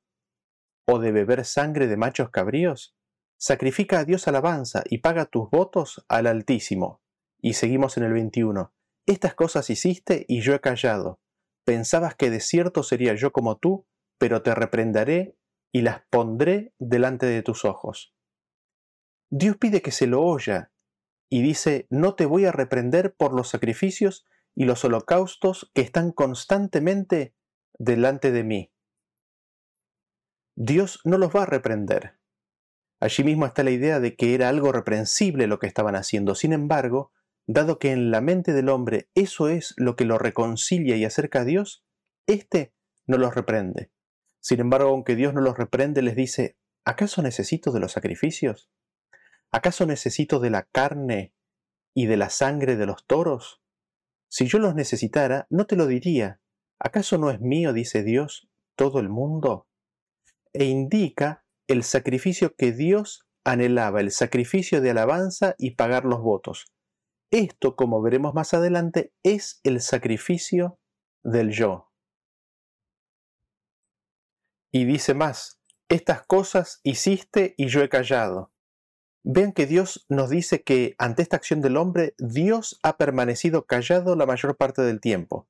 ¿O 0.85 0.99
de 0.99 1.12
beber 1.12 1.45
sangre 1.45 1.87
de 1.87 1.97
machos 1.97 2.31
cabríos? 2.31 2.97
Sacrifica 3.37 4.00
a 4.00 4.04
Dios 4.04 4.26
alabanza 4.26 4.83
y 4.90 4.99
paga 4.99 5.26
tus 5.26 5.49
votos 5.49 6.04
al 6.09 6.26
Altísimo. 6.26 7.00
Y 7.40 7.52
seguimos 7.52 7.99
en 7.99 8.02
el 8.02 8.14
21. 8.14 8.75
Estas 9.07 9.37
cosas 9.37 9.71
hiciste 9.71 10.25
y 10.26 10.40
yo 10.40 10.54
he 10.54 10.61
callado. 10.61 11.21
Pensabas 11.64 12.14
que 12.14 12.30
de 12.30 12.40
cierto 12.40 12.83
sería 12.83 13.14
yo 13.14 13.33
como 13.33 13.56
tú, 13.56 13.87
pero 14.18 14.42
te 14.42 14.54
reprenderé 14.54 15.37
y 15.73 15.83
las 15.83 16.02
pondré 16.11 16.73
delante 16.78 17.26
de 17.26 17.42
tus 17.42 17.64
ojos. 17.64 18.14
Dios 19.30 19.56
pide 19.56 19.83
que 19.83 19.90
se 19.90 20.06
lo 20.06 20.23
oya 20.23 20.71
y 21.28 21.42
dice, 21.42 21.87
no 21.90 22.14
te 22.14 22.26
voy 22.26 22.44
a 22.44 22.52
reprender 22.52 23.14
por 23.14 23.35
los 23.35 23.49
sacrificios 23.49 24.26
y 24.54 24.66
los 24.66 24.85
holocaustos 24.85 25.71
que 25.75 25.83
están 25.83 26.12
constantemente 26.12 27.35
delante 27.78 28.30
de 28.30 28.44
mí. 28.44 28.73
Dios 30.54 31.00
no 31.04 31.18
los 31.18 31.35
va 31.35 31.42
a 31.42 31.47
reprender. 31.47 32.21
Allí 33.00 33.25
mismo 33.25 33.47
está 33.47 33.64
la 33.64 33.73
idea 33.73 33.99
de 33.99 34.14
que 34.14 34.35
era 34.35 34.49
algo 34.49 34.71
reprensible 34.71 35.49
lo 35.49 35.59
que 35.59 35.66
estaban 35.66 35.97
haciendo. 35.97 36.35
Sin 36.35 36.52
embargo, 36.52 37.11
dado 37.46 37.78
que 37.78 37.92
en 37.92 38.10
la 38.10 38.20
mente 38.20 38.52
del 38.52 38.68
hombre 38.68 39.08
eso 39.14 39.48
es 39.48 39.74
lo 39.76 39.96
que 39.96 40.04
lo 40.04 40.18
reconcilia 40.18 40.96
y 40.96 41.04
acerca 41.04 41.40
a 41.40 41.44
Dios, 41.44 41.84
éste 42.26 42.74
no 43.06 43.18
los 43.18 43.34
reprende. 43.34 43.90
Sin 44.40 44.60
embargo, 44.60 44.90
aunque 44.90 45.16
Dios 45.16 45.34
no 45.34 45.40
los 45.40 45.56
reprende, 45.56 46.02
les 46.02 46.16
dice, 46.16 46.56
¿acaso 46.84 47.22
necesito 47.22 47.72
de 47.72 47.80
los 47.80 47.92
sacrificios? 47.92 48.70
¿Acaso 49.50 49.86
necesito 49.86 50.40
de 50.40 50.50
la 50.50 50.64
carne 50.64 51.34
y 51.94 52.06
de 52.06 52.16
la 52.16 52.30
sangre 52.30 52.76
de 52.76 52.86
los 52.86 53.06
toros? 53.06 53.62
Si 54.28 54.46
yo 54.46 54.58
los 54.58 54.74
necesitara, 54.74 55.46
no 55.48 55.66
te 55.66 55.76
lo 55.76 55.86
diría. 55.86 56.40
¿Acaso 56.78 57.18
no 57.18 57.30
es 57.30 57.40
mío, 57.40 57.72
dice 57.72 58.02
Dios, 58.02 58.48
todo 58.76 58.98
el 58.98 59.08
mundo? 59.08 59.68
E 60.52 60.64
indica 60.64 61.44
el 61.68 61.84
sacrificio 61.84 62.54
que 62.56 62.72
Dios 62.72 63.26
anhelaba 63.44 64.00
el 64.00 64.10
sacrificio 64.10 64.80
de 64.80 64.90
alabanza 64.90 65.54
y 65.58 65.72
pagar 65.72 66.04
los 66.04 66.20
votos. 66.20 66.74
Esto, 67.34 67.74
como 67.74 68.00
veremos 68.00 68.32
más 68.32 68.54
adelante, 68.54 69.12
es 69.24 69.58
el 69.64 69.80
sacrificio 69.80 70.78
del 71.24 71.50
yo. 71.50 71.90
Y 74.70 74.84
dice 74.84 75.14
más, 75.14 75.60
estas 75.88 76.24
cosas 76.24 76.78
hiciste 76.84 77.54
y 77.56 77.66
yo 77.66 77.82
he 77.82 77.88
callado. 77.88 78.52
Vean 79.24 79.52
que 79.52 79.66
Dios 79.66 80.06
nos 80.08 80.30
dice 80.30 80.62
que 80.62 80.94
ante 80.96 81.22
esta 81.22 81.34
acción 81.34 81.60
del 81.60 81.76
hombre, 81.76 82.14
Dios 82.18 82.78
ha 82.84 82.98
permanecido 82.98 83.66
callado 83.66 84.14
la 84.14 84.26
mayor 84.26 84.56
parte 84.56 84.82
del 84.82 85.00
tiempo. 85.00 85.48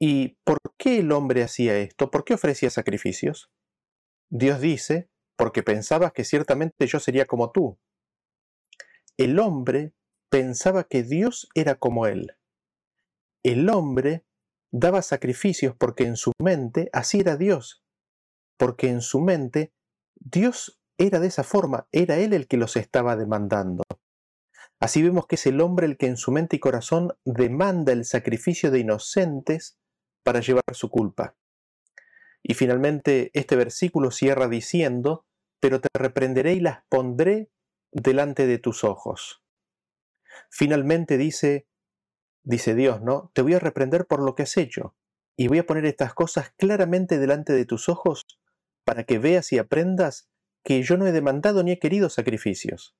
¿Y 0.00 0.38
por 0.42 0.56
qué 0.78 1.00
el 1.00 1.12
hombre 1.12 1.42
hacía 1.42 1.76
esto? 1.76 2.10
¿Por 2.10 2.24
qué 2.24 2.32
ofrecía 2.32 2.70
sacrificios? 2.70 3.50
Dios 4.30 4.58
dice, 4.58 5.10
porque 5.36 5.62
pensabas 5.62 6.14
que 6.14 6.24
ciertamente 6.24 6.86
yo 6.86 6.98
sería 6.98 7.26
como 7.26 7.52
tú. 7.52 7.78
El 9.18 9.38
hombre 9.38 9.92
pensaba 10.34 10.82
que 10.82 11.04
Dios 11.04 11.48
era 11.54 11.76
como 11.76 12.08
él. 12.08 12.36
El 13.44 13.70
hombre 13.70 14.24
daba 14.72 15.00
sacrificios 15.00 15.76
porque 15.78 16.06
en 16.06 16.16
su 16.16 16.32
mente 16.42 16.90
así 16.92 17.20
era 17.20 17.36
Dios, 17.36 17.84
porque 18.58 18.88
en 18.88 19.00
su 19.00 19.20
mente 19.20 19.72
Dios 20.16 20.80
era 20.98 21.20
de 21.20 21.28
esa 21.28 21.44
forma, 21.44 21.86
era 21.92 22.16
Él 22.16 22.32
el 22.32 22.48
que 22.48 22.56
los 22.56 22.74
estaba 22.74 23.14
demandando. 23.14 23.84
Así 24.80 25.04
vemos 25.04 25.28
que 25.28 25.36
es 25.36 25.46
el 25.46 25.60
hombre 25.60 25.86
el 25.86 25.96
que 25.96 26.06
en 26.06 26.16
su 26.16 26.32
mente 26.32 26.56
y 26.56 26.58
corazón 26.58 27.12
demanda 27.24 27.92
el 27.92 28.04
sacrificio 28.04 28.72
de 28.72 28.80
inocentes 28.80 29.78
para 30.24 30.40
llevar 30.40 30.64
su 30.72 30.90
culpa. 30.90 31.36
Y 32.42 32.54
finalmente 32.54 33.30
este 33.34 33.54
versículo 33.54 34.10
cierra 34.10 34.48
diciendo, 34.48 35.26
pero 35.60 35.80
te 35.80 35.90
reprenderé 35.96 36.54
y 36.54 36.60
las 36.60 36.82
pondré 36.88 37.52
delante 37.92 38.48
de 38.48 38.58
tus 38.58 38.82
ojos. 38.82 39.43
Finalmente 40.50 41.18
dice, 41.18 41.66
dice 42.42 42.74
Dios, 42.74 43.02
¿no? 43.02 43.30
Te 43.34 43.42
voy 43.42 43.54
a 43.54 43.58
reprender 43.58 44.06
por 44.06 44.20
lo 44.22 44.34
que 44.34 44.44
has 44.44 44.56
hecho 44.56 44.94
y 45.36 45.48
voy 45.48 45.58
a 45.58 45.66
poner 45.66 45.86
estas 45.86 46.14
cosas 46.14 46.52
claramente 46.56 47.18
delante 47.18 47.52
de 47.52 47.64
tus 47.64 47.88
ojos 47.88 48.26
para 48.84 49.04
que 49.04 49.18
veas 49.18 49.52
y 49.52 49.58
aprendas 49.58 50.28
que 50.64 50.82
yo 50.82 50.96
no 50.96 51.06
he 51.06 51.12
demandado 51.12 51.62
ni 51.62 51.72
he 51.72 51.78
querido 51.78 52.08
sacrificios, 52.08 52.96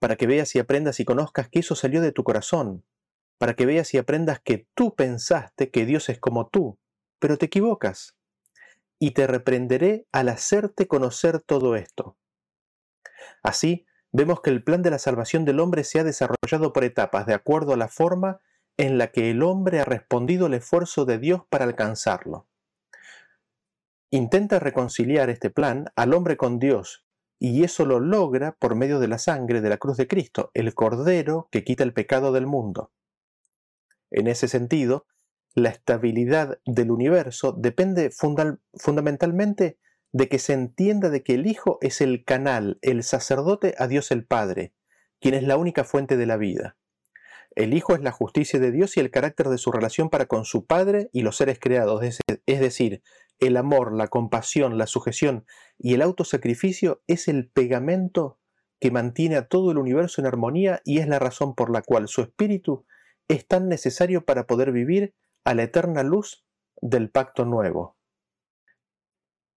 para 0.00 0.16
que 0.16 0.26
veas 0.26 0.54
y 0.54 0.58
aprendas 0.58 1.00
y 1.00 1.04
conozcas 1.04 1.48
que 1.48 1.60
eso 1.60 1.74
salió 1.74 2.00
de 2.00 2.12
tu 2.12 2.24
corazón, 2.24 2.84
para 3.38 3.54
que 3.54 3.66
veas 3.66 3.94
y 3.94 3.98
aprendas 3.98 4.40
que 4.40 4.66
tú 4.74 4.94
pensaste 4.94 5.70
que 5.70 5.86
Dios 5.86 6.08
es 6.08 6.18
como 6.18 6.48
tú, 6.48 6.78
pero 7.18 7.36
te 7.36 7.46
equivocas 7.46 8.16
y 8.98 9.12
te 9.12 9.26
reprenderé 9.26 10.06
al 10.12 10.28
hacerte 10.28 10.86
conocer 10.88 11.40
todo 11.40 11.76
esto. 11.76 12.16
Así, 13.42 13.86
vemos 14.14 14.40
que 14.40 14.50
el 14.50 14.62
plan 14.62 14.80
de 14.82 14.90
la 14.90 15.00
salvación 15.00 15.44
del 15.44 15.58
hombre 15.58 15.82
se 15.82 15.98
ha 15.98 16.04
desarrollado 16.04 16.72
por 16.72 16.84
etapas, 16.84 17.26
de 17.26 17.34
acuerdo 17.34 17.74
a 17.74 17.76
la 17.76 17.88
forma 17.88 18.40
en 18.76 18.96
la 18.96 19.10
que 19.10 19.30
el 19.30 19.42
hombre 19.42 19.80
ha 19.80 19.84
respondido 19.84 20.46
al 20.46 20.54
esfuerzo 20.54 21.04
de 21.04 21.18
Dios 21.18 21.42
para 21.50 21.64
alcanzarlo. 21.64 22.46
Intenta 24.10 24.60
reconciliar 24.60 25.30
este 25.30 25.50
plan 25.50 25.86
al 25.96 26.14
hombre 26.14 26.36
con 26.36 26.60
Dios, 26.60 27.04
y 27.40 27.64
eso 27.64 27.84
lo 27.84 27.98
logra 27.98 28.52
por 28.52 28.76
medio 28.76 29.00
de 29.00 29.08
la 29.08 29.18
sangre 29.18 29.60
de 29.60 29.68
la 29.68 29.78
cruz 29.78 29.96
de 29.96 30.06
Cristo, 30.06 30.52
el 30.54 30.72
Cordero 30.74 31.48
que 31.50 31.64
quita 31.64 31.82
el 31.82 31.92
pecado 31.92 32.30
del 32.30 32.46
mundo. 32.46 32.92
En 34.12 34.28
ese 34.28 34.46
sentido, 34.46 35.06
la 35.56 35.70
estabilidad 35.70 36.60
del 36.64 36.92
universo 36.92 37.50
depende 37.50 38.12
fundamentalmente 38.12 39.76
de 40.14 40.28
que 40.28 40.38
se 40.38 40.52
entienda 40.52 41.10
de 41.10 41.24
que 41.24 41.34
el 41.34 41.44
Hijo 41.48 41.78
es 41.80 42.00
el 42.00 42.24
canal, 42.24 42.78
el 42.82 43.02
sacerdote 43.02 43.74
a 43.78 43.88
Dios 43.88 44.12
el 44.12 44.24
Padre, 44.24 44.72
quien 45.20 45.34
es 45.34 45.42
la 45.42 45.56
única 45.56 45.82
fuente 45.82 46.16
de 46.16 46.24
la 46.24 46.36
vida. 46.36 46.76
El 47.56 47.74
Hijo 47.74 47.96
es 47.96 48.00
la 48.00 48.12
justicia 48.12 48.60
de 48.60 48.70
Dios 48.70 48.96
y 48.96 49.00
el 49.00 49.10
carácter 49.10 49.48
de 49.48 49.58
su 49.58 49.72
relación 49.72 50.10
para 50.10 50.26
con 50.26 50.44
su 50.44 50.66
Padre 50.66 51.10
y 51.12 51.22
los 51.22 51.36
seres 51.36 51.58
creados, 51.58 52.00
es 52.46 52.60
decir, 52.60 53.02
el 53.40 53.56
amor, 53.56 53.92
la 53.92 54.06
compasión, 54.06 54.78
la 54.78 54.86
sujeción 54.86 55.46
y 55.78 55.94
el 55.94 56.02
autosacrificio 56.02 57.02
es 57.08 57.26
el 57.26 57.50
pegamento 57.50 58.38
que 58.78 58.92
mantiene 58.92 59.34
a 59.34 59.48
todo 59.48 59.72
el 59.72 59.78
universo 59.78 60.20
en 60.20 60.28
armonía 60.28 60.80
y 60.84 61.00
es 61.00 61.08
la 61.08 61.18
razón 61.18 61.56
por 61.56 61.70
la 61.70 61.82
cual 61.82 62.06
su 62.06 62.22
espíritu 62.22 62.86
es 63.26 63.48
tan 63.48 63.68
necesario 63.68 64.24
para 64.24 64.46
poder 64.46 64.70
vivir 64.70 65.12
a 65.42 65.54
la 65.54 65.64
eterna 65.64 66.04
luz 66.04 66.44
del 66.80 67.10
pacto 67.10 67.44
nuevo. 67.44 67.96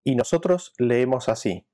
Y 0.06 0.14
nosotros 0.14 0.72
leemos 0.78 1.28
así. 1.28 1.66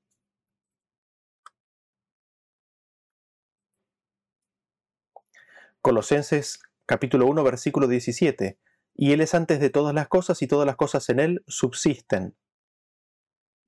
Colosenses 5.81 6.59
capítulo 6.87 7.27
1 7.27 7.43
versículo 7.43 7.87
17. 7.87 8.57
Y 8.95 9.11
Él 9.11 9.21
es 9.21 9.35
antes 9.35 9.59
de 9.59 9.69
todas 9.69 9.93
las 9.93 10.07
cosas 10.07 10.41
y 10.41 10.47
todas 10.47 10.65
las 10.65 10.77
cosas 10.77 11.09
en 11.09 11.19
Él 11.19 11.43
subsisten. 11.45 12.35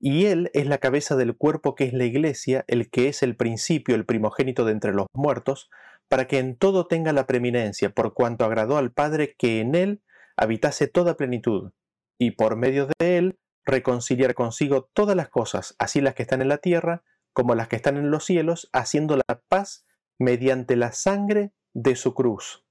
Y 0.00 0.26
Él 0.26 0.50
es 0.52 0.66
la 0.66 0.78
cabeza 0.78 1.14
del 1.14 1.36
cuerpo 1.36 1.76
que 1.76 1.84
es 1.84 1.92
la 1.92 2.04
iglesia, 2.04 2.64
el 2.66 2.90
que 2.90 3.06
es 3.06 3.22
el 3.22 3.36
principio, 3.36 3.94
el 3.94 4.04
primogénito 4.04 4.64
de 4.64 4.72
entre 4.72 4.92
los 4.92 5.06
muertos, 5.14 5.70
para 6.08 6.26
que 6.26 6.40
en 6.40 6.56
todo 6.56 6.88
tenga 6.88 7.12
la 7.12 7.28
preeminencia, 7.28 7.90
por 7.90 8.14
cuanto 8.14 8.44
agradó 8.44 8.78
al 8.78 8.90
Padre 8.90 9.36
que 9.38 9.60
en 9.60 9.76
Él 9.76 10.02
habitase 10.36 10.88
toda 10.88 11.16
plenitud, 11.16 11.70
y 12.18 12.32
por 12.32 12.56
medio 12.56 12.88
de 12.98 13.18
él 13.18 13.38
reconciliar 13.66 14.34
consigo 14.34 14.88
todas 14.94 15.16
las 15.16 15.28
cosas, 15.28 15.74
así 15.78 16.00
las 16.00 16.14
que 16.14 16.22
están 16.22 16.40
en 16.40 16.48
la 16.48 16.58
tierra 16.58 17.02
como 17.32 17.54
las 17.54 17.68
que 17.68 17.76
están 17.76 17.98
en 17.98 18.10
los 18.10 18.24
cielos, 18.24 18.70
haciendo 18.72 19.16
la 19.16 19.42
paz 19.48 19.84
mediante 20.18 20.74
la 20.74 20.92
sangre 20.92 21.52
de 21.74 21.94
su 21.94 22.14
cruz. 22.14 22.64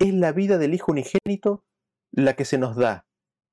Es 0.00 0.12
la 0.12 0.32
vida 0.32 0.58
del 0.58 0.74
Hijo 0.74 0.90
unigénito 0.90 1.64
la 2.10 2.34
que 2.34 2.44
se 2.44 2.58
nos 2.58 2.74
da 2.74 3.06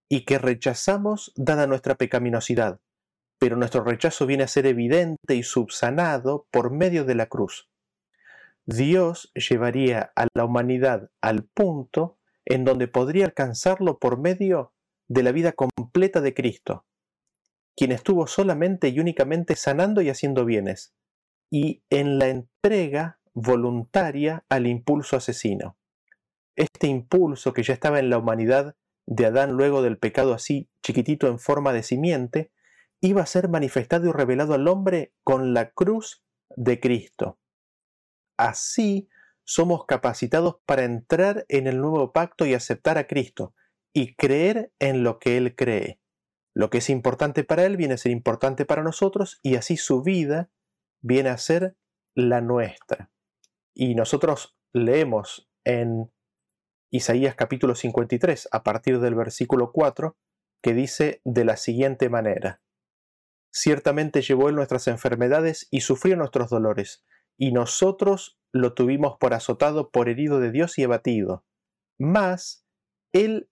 y 0.09 0.25
que 0.25 0.39
rechazamos 0.39 1.33
dada 1.35 1.67
nuestra 1.67 1.95
pecaminosidad, 1.95 2.79
pero 3.37 3.57
nuestro 3.57 3.83
rechazo 3.83 4.25
viene 4.25 4.45
a 4.45 4.47
ser 4.47 4.65
evidente 4.65 5.35
y 5.35 5.43
subsanado 5.43 6.47
por 6.49 6.71
medio 6.71 7.05
de 7.05 7.13
la 7.13 7.27
cruz. 7.27 7.69
Dios 8.65 9.31
llevaría 9.35 10.11
a 10.15 10.27
la 10.33 10.45
humanidad 10.45 11.11
al 11.21 11.43
punto 11.43 12.17
en 12.45 12.65
donde 12.65 12.87
podría 12.87 13.25
alcanzarlo 13.25 13.99
por 13.99 14.17
medio 14.19 14.73
de 15.07 15.23
la 15.23 15.31
vida 15.31 15.53
completa 15.53 16.21
de 16.21 16.33
Cristo, 16.33 16.85
quien 17.75 17.91
estuvo 17.91 18.27
solamente 18.27 18.89
y 18.89 18.99
únicamente 18.99 19.55
sanando 19.55 20.01
y 20.01 20.09
haciendo 20.09 20.45
bienes, 20.45 20.93
y 21.49 21.83
en 21.89 22.19
la 22.19 22.27
entrega 22.27 23.19
voluntaria 23.33 24.45
al 24.49 24.67
impulso 24.67 25.15
asesino. 25.15 25.77
Este 26.55 26.87
impulso 26.87 27.53
que 27.53 27.63
ya 27.63 27.73
estaba 27.73 27.99
en 27.99 28.09
la 28.09 28.17
humanidad 28.17 28.75
de 29.05 29.25
Adán 29.27 29.51
luego 29.51 29.81
del 29.81 29.97
pecado 29.97 30.33
así 30.33 30.69
chiquitito 30.83 31.27
en 31.27 31.39
forma 31.39 31.71
de 31.71 31.83
simiente, 31.83 32.51
iba 32.99 33.21
a 33.21 33.27
ser 33.27 33.47
manifestado 33.47 34.09
y 34.09 34.11
revelado 34.11 34.53
al 34.53 34.67
hombre 34.67 35.13
con 35.23 35.53
la 35.53 35.71
cruz 35.71 36.23
de 36.55 36.79
Cristo. 36.79 37.37
Así 38.37 39.07
somos 39.43 39.85
capacitados 39.85 40.57
para 40.65 40.83
entrar 40.83 41.45
en 41.47 41.67
el 41.67 41.79
nuevo 41.79 42.11
pacto 42.11 42.45
y 42.45 42.53
aceptar 42.53 42.97
a 42.97 43.07
Cristo 43.07 43.53
y 43.97 44.13
creer 44.13 44.71
en 44.77 45.03
lo 45.03 45.17
que 45.17 45.37
Él 45.37 45.55
cree. 45.55 45.99
Lo 46.53 46.69
que 46.69 46.77
es 46.77 46.89
importante 46.91 47.43
para 47.43 47.65
Él 47.65 47.77
viene 47.77 47.95
a 47.95 47.97
ser 47.97 48.11
importante 48.11 48.63
para 48.63 48.83
nosotros 48.83 49.39
y 49.41 49.55
así 49.55 49.75
su 49.75 50.03
vida 50.03 50.51
viene 51.01 51.29
a 51.29 51.37
ser 51.39 51.75
la 52.13 52.39
nuestra. 52.39 53.09
Y 53.73 53.95
nosotros 53.95 54.55
leemos 54.71 55.49
en 55.63 56.11
Isaías 56.91 57.33
capítulo 57.33 57.73
53 57.73 58.49
a 58.51 58.61
partir 58.61 58.99
del 58.99 59.15
versículo 59.15 59.71
4 59.71 60.15
que 60.61 60.75
dice 60.75 61.19
de 61.25 61.45
la 61.45 61.57
siguiente 61.57 62.07
manera. 62.07 62.61
Ciertamente 63.51 64.21
llevó 64.21 64.49
Él 64.49 64.55
nuestras 64.55 64.87
enfermedades 64.87 65.67
y 65.71 65.81
sufrió 65.81 66.15
nuestros 66.17 66.51
dolores, 66.51 67.03
y 67.35 67.51
nosotros 67.51 68.39
lo 68.53 68.75
tuvimos 68.75 69.17
por 69.19 69.33
azotado, 69.33 69.89
por 69.89 70.07
herido 70.07 70.39
de 70.39 70.51
Dios 70.51 70.77
y 70.77 70.83
abatido. 70.83 71.45
Mas 71.97 72.63
Él 73.11 73.49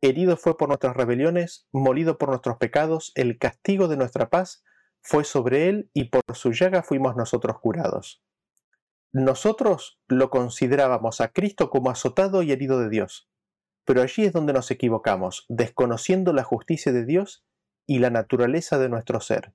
herido 0.00 0.36
fue 0.36 0.56
por 0.56 0.68
nuestras 0.68 0.96
rebeliones, 0.96 1.66
molido 1.72 2.18
por 2.18 2.28
nuestros 2.28 2.56
pecados, 2.56 3.12
el 3.14 3.38
castigo 3.38 3.88
de 3.88 3.96
nuestra 3.96 4.30
paz 4.30 4.64
fue 5.00 5.24
sobre 5.24 5.68
Él 5.68 5.90
y 5.94 6.10
por 6.10 6.22
su 6.34 6.52
llaga 6.52 6.82
fuimos 6.82 7.16
nosotros 7.16 7.58
curados. 7.60 8.22
Nosotros 9.12 10.00
lo 10.06 10.28
considerábamos 10.30 11.20
a 11.20 11.28
Cristo 11.28 11.70
como 11.70 11.90
azotado 11.90 12.42
y 12.42 12.52
herido 12.52 12.78
de 12.78 12.90
Dios, 12.90 13.30
pero 13.84 14.02
allí 14.02 14.24
es 14.24 14.32
donde 14.32 14.52
nos 14.52 14.70
equivocamos, 14.70 15.46
desconociendo 15.48 16.34
la 16.34 16.44
justicia 16.44 16.92
de 16.92 17.06
Dios 17.06 17.46
y 17.86 18.00
la 18.00 18.10
naturaleza 18.10 18.78
de 18.78 18.90
nuestro 18.90 19.20
ser. 19.20 19.54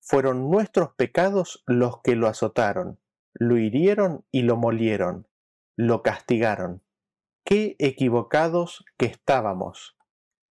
Fueron 0.00 0.50
nuestros 0.50 0.94
pecados 0.94 1.62
los 1.66 2.02
que 2.02 2.16
lo 2.16 2.26
azotaron, 2.26 2.98
lo 3.34 3.56
hirieron 3.58 4.24
y 4.32 4.42
lo 4.42 4.56
molieron, 4.56 5.28
lo 5.76 6.02
castigaron. 6.02 6.82
Qué 7.50 7.76
equivocados 7.78 8.84
que 8.98 9.06
estábamos. 9.06 9.96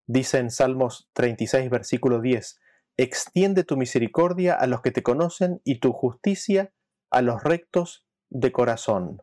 Dice 0.07 0.39
en 0.39 0.49
Salmos 0.49 1.07
36, 1.13 1.69
versículo 1.69 2.19
10, 2.19 2.59
extiende 2.97 3.63
tu 3.63 3.77
misericordia 3.77 4.55
a 4.55 4.65
los 4.65 4.81
que 4.81 4.89
te 4.89 5.03
conocen 5.03 5.61
y 5.63 5.81
tu 5.81 5.93
justicia 5.93 6.73
a 7.11 7.21
los 7.21 7.43
rectos 7.43 8.07
de 8.31 8.51
corazón. 8.51 9.21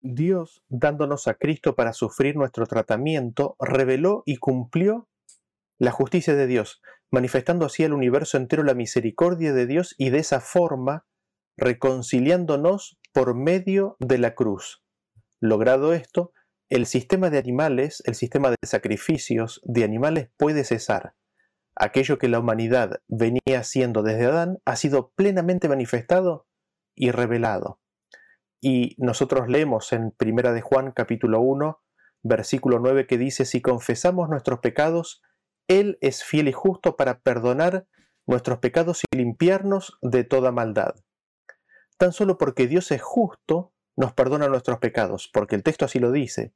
Dios, 0.00 0.64
dándonos 0.68 1.28
a 1.28 1.34
Cristo 1.34 1.76
para 1.76 1.92
sufrir 1.92 2.34
nuestro 2.34 2.66
tratamiento, 2.66 3.54
reveló 3.60 4.24
y 4.26 4.38
cumplió 4.38 5.08
la 5.78 5.92
justicia 5.92 6.34
de 6.34 6.48
Dios, 6.48 6.82
manifestando 7.12 7.66
así 7.66 7.84
al 7.84 7.92
universo 7.92 8.36
entero 8.36 8.64
la 8.64 8.74
misericordia 8.74 9.52
de 9.52 9.68
Dios 9.68 9.94
y 9.96 10.10
de 10.10 10.18
esa 10.18 10.40
forma 10.40 11.06
reconciliándonos 11.56 12.98
por 13.12 13.36
medio 13.36 13.96
de 14.00 14.18
la 14.18 14.34
cruz. 14.34 14.82
Logrado 15.40 15.94
esto, 15.94 16.32
el 16.68 16.84
sistema 16.84 17.30
de 17.30 17.38
animales, 17.38 18.02
el 18.04 18.14
sistema 18.14 18.50
de 18.50 18.56
sacrificios 18.62 19.60
de 19.64 19.84
animales 19.84 20.28
puede 20.36 20.64
cesar. 20.64 21.14
Aquello 21.74 22.18
que 22.18 22.28
la 22.28 22.38
humanidad 22.38 23.00
venía 23.08 23.60
haciendo 23.60 24.02
desde 24.02 24.26
Adán 24.26 24.58
ha 24.66 24.76
sido 24.76 25.12
plenamente 25.16 25.68
manifestado 25.68 26.46
y 26.94 27.10
revelado. 27.10 27.80
Y 28.60 28.94
nosotros 28.98 29.48
leemos 29.48 29.92
en 29.94 30.10
Primera 30.10 30.52
de 30.52 30.60
Juan 30.60 30.92
capítulo 30.92 31.40
1, 31.40 31.80
versículo 32.22 32.78
9 32.78 33.06
que 33.06 33.16
dice, 33.16 33.46
si 33.46 33.62
confesamos 33.62 34.28
nuestros 34.28 34.60
pecados, 34.60 35.22
Él 35.68 35.96
es 36.02 36.22
fiel 36.22 36.48
y 36.48 36.52
justo 36.52 36.96
para 36.96 37.20
perdonar 37.20 37.86
nuestros 38.26 38.58
pecados 38.58 39.02
y 39.10 39.16
limpiarnos 39.16 39.98
de 40.02 40.24
toda 40.24 40.52
maldad. 40.52 40.94
Tan 41.96 42.12
solo 42.12 42.36
porque 42.36 42.66
Dios 42.66 42.90
es 42.90 43.00
justo, 43.00 43.72
nos 44.00 44.14
perdona 44.14 44.48
nuestros 44.48 44.78
pecados, 44.78 45.28
porque 45.30 45.54
el 45.54 45.62
texto 45.62 45.84
así 45.84 45.98
lo 45.98 46.10
dice, 46.10 46.54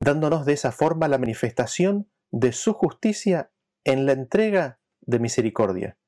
dándonos 0.00 0.46
de 0.46 0.54
esa 0.54 0.72
forma 0.72 1.06
la 1.06 1.18
manifestación 1.18 2.10
de 2.30 2.52
su 2.52 2.72
justicia 2.72 3.52
en 3.84 4.06
la 4.06 4.12
entrega 4.12 4.80
de 5.02 5.18
misericordia. 5.18 5.98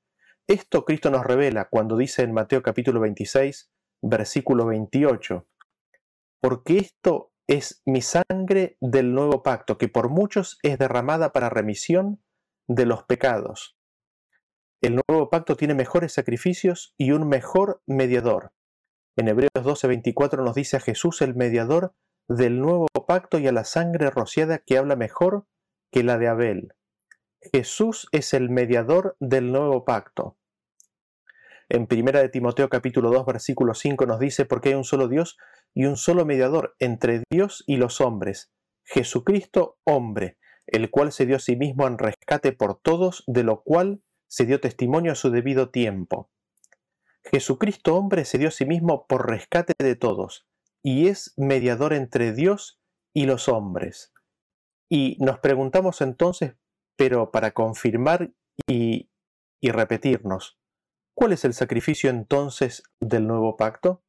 Esto 0.46 0.86
Cristo 0.86 1.10
nos 1.10 1.26
revela 1.26 1.68
cuando 1.68 1.98
dice 1.98 2.22
en 2.22 2.32
Mateo 2.32 2.62
capítulo 2.62 2.98
26, 3.00 3.70
versículo 4.00 4.64
28, 4.64 5.46
porque 6.40 6.78
esto 6.78 7.34
es 7.46 7.82
mi 7.84 8.00
sangre 8.00 8.78
del 8.80 9.12
nuevo 9.12 9.42
pacto, 9.42 9.76
que 9.76 9.88
por 9.88 10.08
muchos 10.08 10.58
es 10.62 10.78
derramada 10.78 11.34
para 11.34 11.50
remisión 11.50 12.22
de 12.68 12.86
los 12.86 13.02
pecados. 13.02 13.76
El 14.80 14.98
nuevo 15.06 15.28
pacto 15.28 15.58
tiene 15.58 15.74
mejores 15.74 16.14
sacrificios 16.14 16.94
y 16.96 17.10
un 17.10 17.28
mejor 17.28 17.82
mediador. 17.86 18.54
En 19.16 19.28
Hebreos 19.28 19.50
12:24 19.54 20.44
nos 20.44 20.54
dice 20.54 20.76
a 20.76 20.80
Jesús 20.80 21.20
el 21.22 21.34
mediador 21.34 21.94
del 22.28 22.60
nuevo 22.60 22.86
pacto 23.06 23.38
y 23.38 23.48
a 23.48 23.52
la 23.52 23.64
sangre 23.64 24.10
rociada 24.10 24.58
que 24.58 24.78
habla 24.78 24.96
mejor 24.96 25.46
que 25.90 26.04
la 26.04 26.16
de 26.16 26.28
Abel. 26.28 26.74
Jesús 27.52 28.08
es 28.12 28.34
el 28.34 28.50
mediador 28.50 29.16
del 29.18 29.50
nuevo 29.50 29.84
pacto. 29.84 30.36
En 31.68 31.88
1 31.90 32.12
de 32.20 32.28
Timoteo 32.28 32.68
capítulo 32.68 33.10
2 33.10 33.26
versículo 33.26 33.74
5 33.74 34.06
nos 34.06 34.20
dice 34.20 34.44
porque 34.44 34.70
hay 34.70 34.74
un 34.74 34.84
solo 34.84 35.08
Dios 35.08 35.38
y 35.74 35.86
un 35.86 35.96
solo 35.96 36.24
mediador 36.24 36.74
entre 36.78 37.22
Dios 37.30 37.64
y 37.66 37.76
los 37.76 38.00
hombres, 38.00 38.52
Jesucristo 38.84 39.78
hombre, 39.84 40.36
el 40.66 40.90
cual 40.90 41.12
se 41.12 41.26
dio 41.26 41.36
a 41.36 41.40
sí 41.40 41.56
mismo 41.56 41.86
en 41.86 41.98
rescate 41.98 42.52
por 42.52 42.80
todos, 42.80 43.24
de 43.26 43.44
lo 43.44 43.62
cual 43.62 44.02
se 44.28 44.46
dio 44.46 44.60
testimonio 44.60 45.12
a 45.12 45.16
su 45.16 45.30
debido 45.30 45.70
tiempo. 45.70 46.30
Jesucristo 47.24 47.96
hombre 47.96 48.24
se 48.24 48.38
dio 48.38 48.48
a 48.48 48.52
sí 48.52 48.64
mismo 48.66 49.06
por 49.06 49.28
rescate 49.28 49.74
de 49.78 49.96
todos, 49.96 50.46
y 50.82 51.08
es 51.08 51.34
mediador 51.36 51.92
entre 51.92 52.32
Dios 52.32 52.80
y 53.14 53.26
los 53.26 53.48
hombres. 53.48 54.12
Y 54.88 55.16
nos 55.20 55.38
preguntamos 55.38 56.00
entonces 56.00 56.54
pero 57.00 57.30
para 57.30 57.52
confirmar 57.52 58.30
y, 58.68 59.08
repetirnos, 59.62 60.58
¿cuál 61.14 61.32
es 61.32 61.46
el 61.46 61.54
sacrificio 61.54 62.10
entonces 62.10 62.82
del 63.00 63.26
nuevo 63.26 63.56
pacto? 63.56 64.04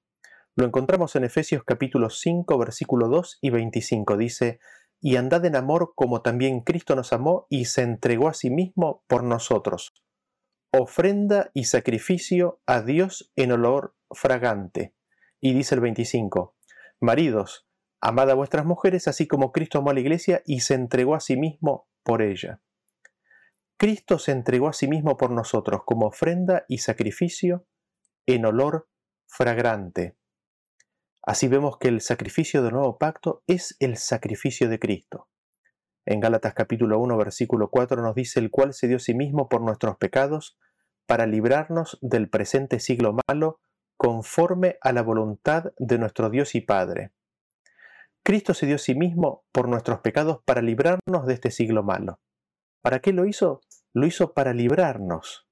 Lo 0.58 0.66
encontramos 0.66 1.16
en 1.16 1.24
Efesios 1.24 1.64
capítulo 1.64 2.10
5, 2.10 2.58
versículo 2.58 3.08
2 3.08 3.38
y 3.40 3.50
25. 3.50 4.18
Dice, 4.18 4.60
y 5.00 5.16
andad 5.16 5.46
en 5.46 5.56
amor 5.56 5.94
como 5.96 6.22
también 6.22 6.60
Cristo 6.60 6.98
nos 6.98 7.14
amó 7.14 7.48
y 7.50 7.64
se 7.64 7.84
entregó 7.84 8.28
a 8.28 8.34
sí 8.34 8.50
mismo 8.50 9.06
por 9.08 9.24
nosotros. 9.24 9.94
Ofrenda 10.74 11.52
y 11.54 11.66
sacrificio 11.66 12.62
a 12.66 12.82
Dios 12.82 13.30
en 13.36 13.52
olor 13.52 13.94
fragante. 14.10 14.96
Y 15.42 15.54
dice 15.54 15.76
el 15.76 15.82
25, 15.82 16.56
Maridos, 17.02 17.68
amad 18.00 18.30
a 18.30 18.36
vuestras 18.36 18.66
mujeres 18.66 19.10
así 19.10 19.28
como 19.28 19.52
Cristo 19.52 19.80
amó 19.80 19.90
a 19.90 19.94
la 19.94 20.00
iglesia 20.00 20.42
y 20.46 20.62
se 20.62 20.76
entregó 20.76 21.16
a 21.16 21.20
sí 21.20 21.36
mismo 21.36 21.90
por 22.04 22.22
ella. 22.22 22.62
Cristo 23.76 24.18
se 24.18 24.32
entregó 24.32 24.70
a 24.70 24.74
sí 24.74 24.88
mismo 24.88 25.18
por 25.18 25.32
nosotros 25.32 25.82
como 25.84 26.06
ofrenda 26.06 26.64
y 26.70 26.78
sacrificio 26.78 27.66
en 28.26 28.46
olor 28.46 28.88
fragrante. 29.28 30.16
Así 31.22 31.50
vemos 31.50 31.80
que 31.80 31.90
el 31.90 32.00
sacrificio 32.00 32.64
del 32.64 32.76
nuevo 32.76 32.98
pacto 32.98 33.44
es 33.46 33.76
el 33.80 33.98
sacrificio 33.98 34.70
de 34.70 34.80
Cristo. 34.80 35.31
En 36.06 36.20
Gálatas 36.20 36.56
capítulo 36.56 37.00
1 37.00 37.16
versículo 37.18 37.70
4 37.70 38.02
nos 38.02 38.16
dice 38.16 38.40
el 38.40 38.50
cual 38.50 38.74
se 38.74 38.88
dio 38.88 38.98
a 38.98 39.00
sí 39.00 39.14
mismo 39.14 39.50
por 39.50 39.62
nuestros 39.62 39.98
pecados 39.98 40.58
para 41.06 41.28
librarnos 41.28 42.00
del 42.02 42.28
presente 42.28 42.80
siglo 42.80 43.16
malo 43.28 43.60
conforme 43.98 44.78
a 44.82 44.94
la 44.94 45.04
voluntad 45.04 45.74
de 45.78 46.00
nuestro 46.00 46.32
Dios 46.32 46.56
y 46.56 46.62
Padre. 46.62 47.12
Cristo 48.24 48.56
se 48.56 48.66
dio 48.66 48.76
a 48.76 48.80
sí 48.80 48.96
mismo 48.96 49.46
por 49.52 49.68
nuestros 49.68 50.00
pecados 50.00 50.42
para 50.44 50.64
librarnos 50.64 51.28
de 51.28 51.34
este 51.34 51.52
siglo 51.52 51.84
malo. 51.84 52.20
¿Para 52.82 53.00
qué 53.00 53.14
lo 53.14 53.26
hizo? 53.26 53.62
Lo 53.94 54.08
hizo 54.08 54.34
para 54.34 54.54
librarnos. 54.54 55.48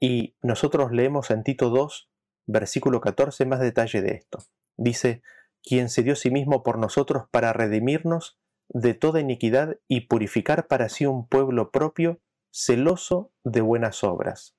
Y 0.00 0.36
nosotros 0.42 0.90
leemos 0.90 1.30
en 1.30 1.44
Tito 1.44 1.70
2, 1.70 2.10
versículo 2.46 3.00
14, 3.00 3.46
más 3.46 3.60
detalle 3.60 4.02
de 4.02 4.14
esto. 4.14 4.38
Dice, 4.76 5.22
quien 5.62 5.88
se 5.88 6.02
dio 6.02 6.14
a 6.14 6.16
sí 6.16 6.30
mismo 6.30 6.64
por 6.64 6.78
nosotros 6.78 7.24
para 7.30 7.52
redimirnos 7.52 8.38
de 8.68 8.94
toda 8.94 9.20
iniquidad 9.20 9.76
y 9.88 10.02
purificar 10.02 10.66
para 10.66 10.88
sí 10.88 11.06
un 11.06 11.26
pueblo 11.26 11.70
propio, 11.70 12.20
celoso 12.50 13.32
de 13.44 13.60
buenas 13.60 14.04
obras. 14.04 14.56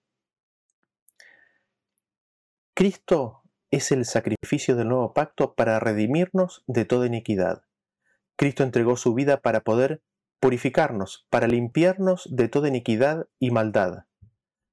Cristo 2.75 3.43
es 3.71 3.91
el 3.91 4.05
sacrificio 4.05 4.75
del 4.75 4.89
nuevo 4.89 5.13
pacto 5.13 5.53
para 5.53 5.79
redimirnos 5.79 6.63
de 6.67 6.85
toda 6.85 7.07
iniquidad. 7.07 7.63
Cristo 8.37 8.63
entregó 8.63 8.95
su 8.95 9.13
vida 9.13 9.41
para 9.41 9.61
poder 9.61 10.01
purificarnos, 10.39 11.27
para 11.29 11.47
limpiarnos 11.47 12.27
de 12.31 12.47
toda 12.47 12.69
iniquidad 12.69 13.27
y 13.37 13.51
maldad. 13.51 14.05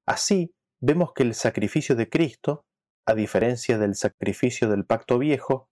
Así 0.07 0.55
vemos 0.81 1.13
que 1.15 1.25
el 1.25 1.35
sacrificio 1.35 1.97
de 1.97 2.09
Cristo, 2.09 2.65
a 3.07 3.15
diferencia 3.15 3.77
del 3.77 3.97
sacrificio 3.97 4.71
del 4.71 4.87
pacto 4.87 5.19
viejo, 5.19 5.69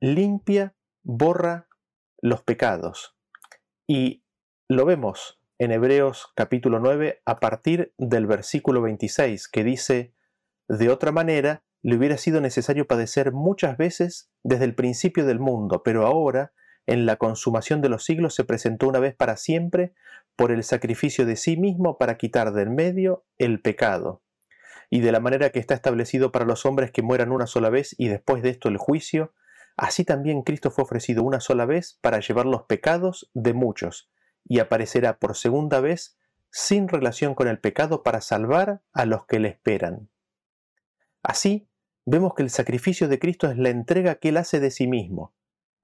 limpia, 0.00 0.74
borra 1.02 1.67
los 2.20 2.42
pecados. 2.42 3.16
Y 3.86 4.24
lo 4.68 4.84
vemos 4.84 5.40
en 5.58 5.72
Hebreos 5.72 6.32
capítulo 6.36 6.78
9 6.78 7.22
a 7.24 7.40
partir 7.40 7.92
del 7.98 8.26
versículo 8.26 8.82
26, 8.82 9.48
que 9.48 9.64
dice, 9.64 10.14
de 10.68 10.90
otra 10.90 11.12
manera, 11.12 11.64
le 11.82 11.96
hubiera 11.96 12.18
sido 12.18 12.40
necesario 12.40 12.86
padecer 12.86 13.32
muchas 13.32 13.76
veces 13.76 14.30
desde 14.42 14.64
el 14.64 14.74
principio 14.74 15.24
del 15.24 15.38
mundo, 15.38 15.82
pero 15.82 16.06
ahora, 16.06 16.52
en 16.86 17.06
la 17.06 17.16
consumación 17.16 17.82
de 17.82 17.88
los 17.88 18.04
siglos 18.04 18.34
se 18.34 18.44
presentó 18.44 18.88
una 18.88 18.98
vez 18.98 19.14
para 19.14 19.36
siempre 19.36 19.94
por 20.36 20.52
el 20.52 20.64
sacrificio 20.64 21.26
de 21.26 21.36
sí 21.36 21.56
mismo 21.56 21.98
para 21.98 22.16
quitar 22.16 22.52
del 22.52 22.70
medio 22.70 23.26
el 23.36 23.60
pecado. 23.60 24.22
Y 24.90 25.00
de 25.00 25.12
la 25.12 25.20
manera 25.20 25.50
que 25.50 25.58
está 25.58 25.74
establecido 25.74 26.32
para 26.32 26.46
los 26.46 26.64
hombres 26.64 26.90
que 26.90 27.02
mueran 27.02 27.30
una 27.30 27.46
sola 27.46 27.68
vez 27.68 27.94
y 27.98 28.08
después 28.08 28.42
de 28.42 28.50
esto 28.50 28.68
el 28.68 28.78
juicio, 28.78 29.34
así 29.78 30.04
también 30.04 30.42
Cristo 30.42 30.70
fue 30.70 30.84
ofrecido 30.84 31.22
una 31.22 31.40
sola 31.40 31.64
vez 31.64 31.98
para 32.02 32.20
llevar 32.20 32.44
los 32.44 32.64
pecados 32.64 33.30
de 33.32 33.54
muchos, 33.54 34.10
y 34.44 34.58
aparecerá 34.58 35.18
por 35.18 35.36
segunda 35.36 35.80
vez 35.80 36.18
sin 36.50 36.88
relación 36.88 37.34
con 37.34 37.48
el 37.48 37.60
pecado 37.60 38.02
para 38.02 38.20
salvar 38.20 38.82
a 38.92 39.06
los 39.06 39.24
que 39.26 39.38
le 39.38 39.48
esperan. 39.48 40.10
Así, 41.22 41.68
vemos 42.04 42.34
que 42.34 42.42
el 42.42 42.50
sacrificio 42.50 43.08
de 43.08 43.18
Cristo 43.18 43.50
es 43.50 43.56
la 43.56 43.70
entrega 43.70 44.16
que 44.16 44.30
Él 44.30 44.36
hace 44.36 44.60
de 44.60 44.70
sí 44.70 44.86
mismo. 44.86 45.34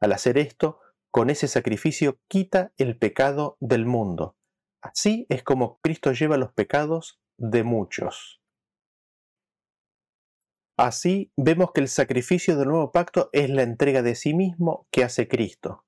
Al 0.01 0.13
hacer 0.13 0.39
esto, 0.39 0.81
con 1.11 1.31
ese 1.31 1.49
sacrificio 1.49 2.19
quita 2.29 2.73
el 2.77 2.99
pecado 2.99 3.57
del 3.61 3.87
mundo. 3.87 4.37
Así 4.81 5.27
es 5.29 5.43
como 5.43 5.79
Cristo 5.81 6.13
lleva 6.13 6.37
los 6.37 6.53
pecados 6.53 7.21
de 7.37 7.63
muchos. 7.63 8.44
Así 10.77 11.33
vemos 11.37 11.71
que 11.73 11.81
el 11.81 11.89
sacrificio 11.89 12.57
del 12.57 12.69
nuevo 12.69 12.91
pacto 12.91 13.31
es 13.33 13.49
la 13.49 13.63
entrega 13.63 14.03
de 14.03 14.17
sí 14.17 14.35
mismo 14.35 14.89
que 14.91 15.05
hace 15.05 15.29
Cristo. 15.29 15.85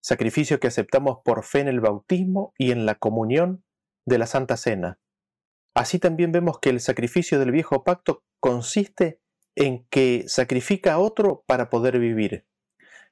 Sacrificio 0.00 0.60
que 0.60 0.68
aceptamos 0.68 1.18
por 1.24 1.44
fe 1.44 1.60
en 1.60 1.68
el 1.68 1.80
bautismo 1.80 2.54
y 2.58 2.70
en 2.70 2.86
la 2.86 2.94
comunión 2.94 3.64
de 4.06 4.18
la 4.18 4.26
Santa 4.26 4.56
Cena. 4.56 5.00
Así 5.74 5.98
también 5.98 6.32
vemos 6.32 6.58
que 6.60 6.70
el 6.70 6.80
sacrificio 6.80 7.38
del 7.38 7.50
viejo 7.50 7.82
pacto 7.82 8.24
consiste 8.40 9.20
en 9.56 9.86
que 9.90 10.24
sacrifica 10.26 10.94
a 10.94 10.98
otro 10.98 11.44
para 11.46 11.70
poder 11.70 11.98
vivir. 11.98 12.46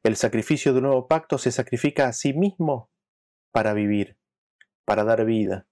El 0.02 0.16
sacrificio 0.16 0.72
del 0.72 0.84
nuevo 0.84 1.08
pacto 1.08 1.38
se 1.38 1.52
sacrifica 1.52 2.06
a 2.06 2.12
sí 2.12 2.32
mismo 2.32 2.90
para 3.52 3.72
vivir, 3.72 4.16
para 4.84 5.04
dar 5.04 5.24
vida. 5.24 5.66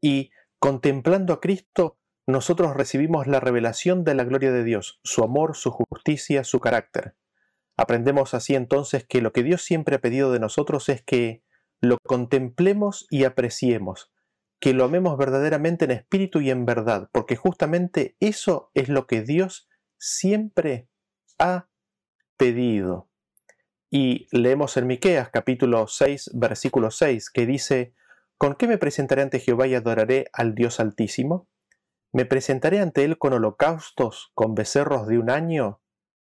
Y 0.00 0.30
contemplando 0.58 1.32
a 1.34 1.40
Cristo, 1.40 1.99
nosotros 2.30 2.76
recibimos 2.76 3.26
la 3.26 3.40
revelación 3.40 4.04
de 4.04 4.14
la 4.14 4.24
gloria 4.24 4.52
de 4.52 4.64
Dios, 4.64 5.00
su 5.04 5.22
amor, 5.22 5.56
su 5.56 5.70
justicia, 5.70 6.44
su 6.44 6.60
carácter. 6.60 7.16
Aprendemos 7.76 8.34
así 8.34 8.54
entonces 8.54 9.06
que 9.06 9.22
lo 9.22 9.32
que 9.32 9.42
Dios 9.42 9.62
siempre 9.62 9.96
ha 9.96 10.00
pedido 10.00 10.32
de 10.32 10.38
nosotros 10.38 10.88
es 10.88 11.02
que 11.02 11.42
lo 11.80 11.96
contemplemos 12.06 13.06
y 13.10 13.24
apreciemos, 13.24 14.12
que 14.60 14.74
lo 14.74 14.84
amemos 14.84 15.16
verdaderamente 15.16 15.86
en 15.86 15.92
espíritu 15.92 16.40
y 16.40 16.50
en 16.50 16.66
verdad, 16.66 17.08
porque 17.12 17.36
justamente 17.36 18.16
eso 18.20 18.70
es 18.74 18.90
lo 18.90 19.06
que 19.06 19.22
Dios 19.22 19.68
siempre 19.96 20.88
ha 21.38 21.68
pedido. 22.36 23.08
Y 23.90 24.28
leemos 24.30 24.76
en 24.76 24.86
Miqueas 24.86 25.30
capítulo 25.30 25.86
6, 25.86 26.32
versículo 26.34 26.90
6, 26.90 27.30
que 27.30 27.46
dice: 27.46 27.94
¿Con 28.36 28.54
qué 28.54 28.68
me 28.68 28.78
presentaré 28.78 29.22
ante 29.22 29.40
Jehová 29.40 29.66
y 29.66 29.74
adoraré 29.74 30.26
al 30.32 30.54
Dios 30.54 30.80
Altísimo? 30.80 31.48
¿Me 32.12 32.24
presentaré 32.24 32.80
ante 32.80 33.04
él 33.04 33.18
con 33.18 33.32
holocaustos, 33.32 34.32
con 34.34 34.54
becerros 34.54 35.06
de 35.06 35.18
un 35.18 35.30
año? 35.30 35.80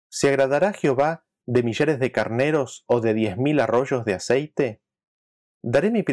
¿Se 0.09 0.29
agradará 0.29 0.73
Jehová 0.73 1.27
de 1.47 1.63
millares 1.63 1.99
de 1.99 2.13
carneros 2.13 2.85
o 2.87 3.01
de 3.01 3.15
diez 3.15 3.37
mil 3.37 3.59
arroyos 3.59 4.05
de 4.05 4.15
aceite? 4.15 4.83
¿Daré 5.63 5.91
mi, 5.91 6.05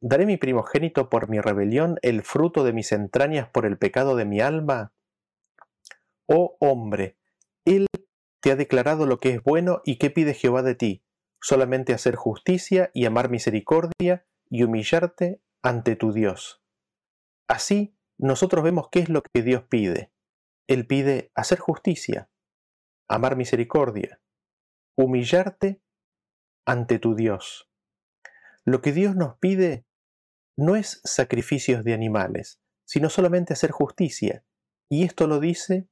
¿Daré 0.00 0.24
mi 0.24 0.36
primogénito 0.36 1.10
por 1.10 1.28
mi 1.28 1.40
rebelión, 1.40 1.98
el 2.02 2.22
fruto 2.22 2.64
de 2.64 2.72
mis 2.72 2.92
entrañas 2.92 3.48
por 3.50 3.66
el 3.66 3.76
pecado 3.76 4.16
de 4.16 4.24
mi 4.24 4.40
alma? 4.40 4.94
Oh 6.26 6.56
hombre, 6.60 7.18
Él 7.64 7.86
te 8.40 8.52
ha 8.52 8.56
declarado 8.56 9.06
lo 9.06 9.18
que 9.18 9.30
es 9.30 9.42
bueno 9.42 9.82
y 9.84 9.98
qué 9.98 10.10
pide 10.10 10.32
Jehová 10.32 10.62
de 10.62 10.74
ti, 10.74 11.04
solamente 11.40 11.92
hacer 11.92 12.14
justicia 12.14 12.90
y 12.94 13.04
amar 13.04 13.30
misericordia 13.30 14.26
y 14.48 14.62
humillarte 14.62 15.42
ante 15.62 15.96
tu 15.96 16.12
Dios. 16.12 16.62
Así, 17.48 17.93
nosotros 18.18 18.64
vemos 18.64 18.88
qué 18.90 19.00
es 19.00 19.08
lo 19.08 19.22
que 19.22 19.42
Dios 19.42 19.64
pide. 19.68 20.12
Él 20.66 20.86
pide 20.86 21.30
hacer 21.34 21.58
justicia, 21.58 22.30
amar 23.08 23.36
misericordia, 23.36 24.20
humillarte 24.96 25.82
ante 26.66 26.98
tu 26.98 27.14
Dios. 27.14 27.68
Lo 28.64 28.80
que 28.80 28.92
Dios 28.92 29.14
nos 29.16 29.36
pide 29.38 29.86
no 30.56 30.76
es 30.76 31.00
sacrificios 31.04 31.84
de 31.84 31.92
animales, 31.92 32.60
sino 32.86 33.10
solamente 33.10 33.52
hacer 33.52 33.70
justicia. 33.70 34.44
Y 34.88 35.04
esto 35.04 35.26
lo 35.26 35.40
dice 35.40 35.88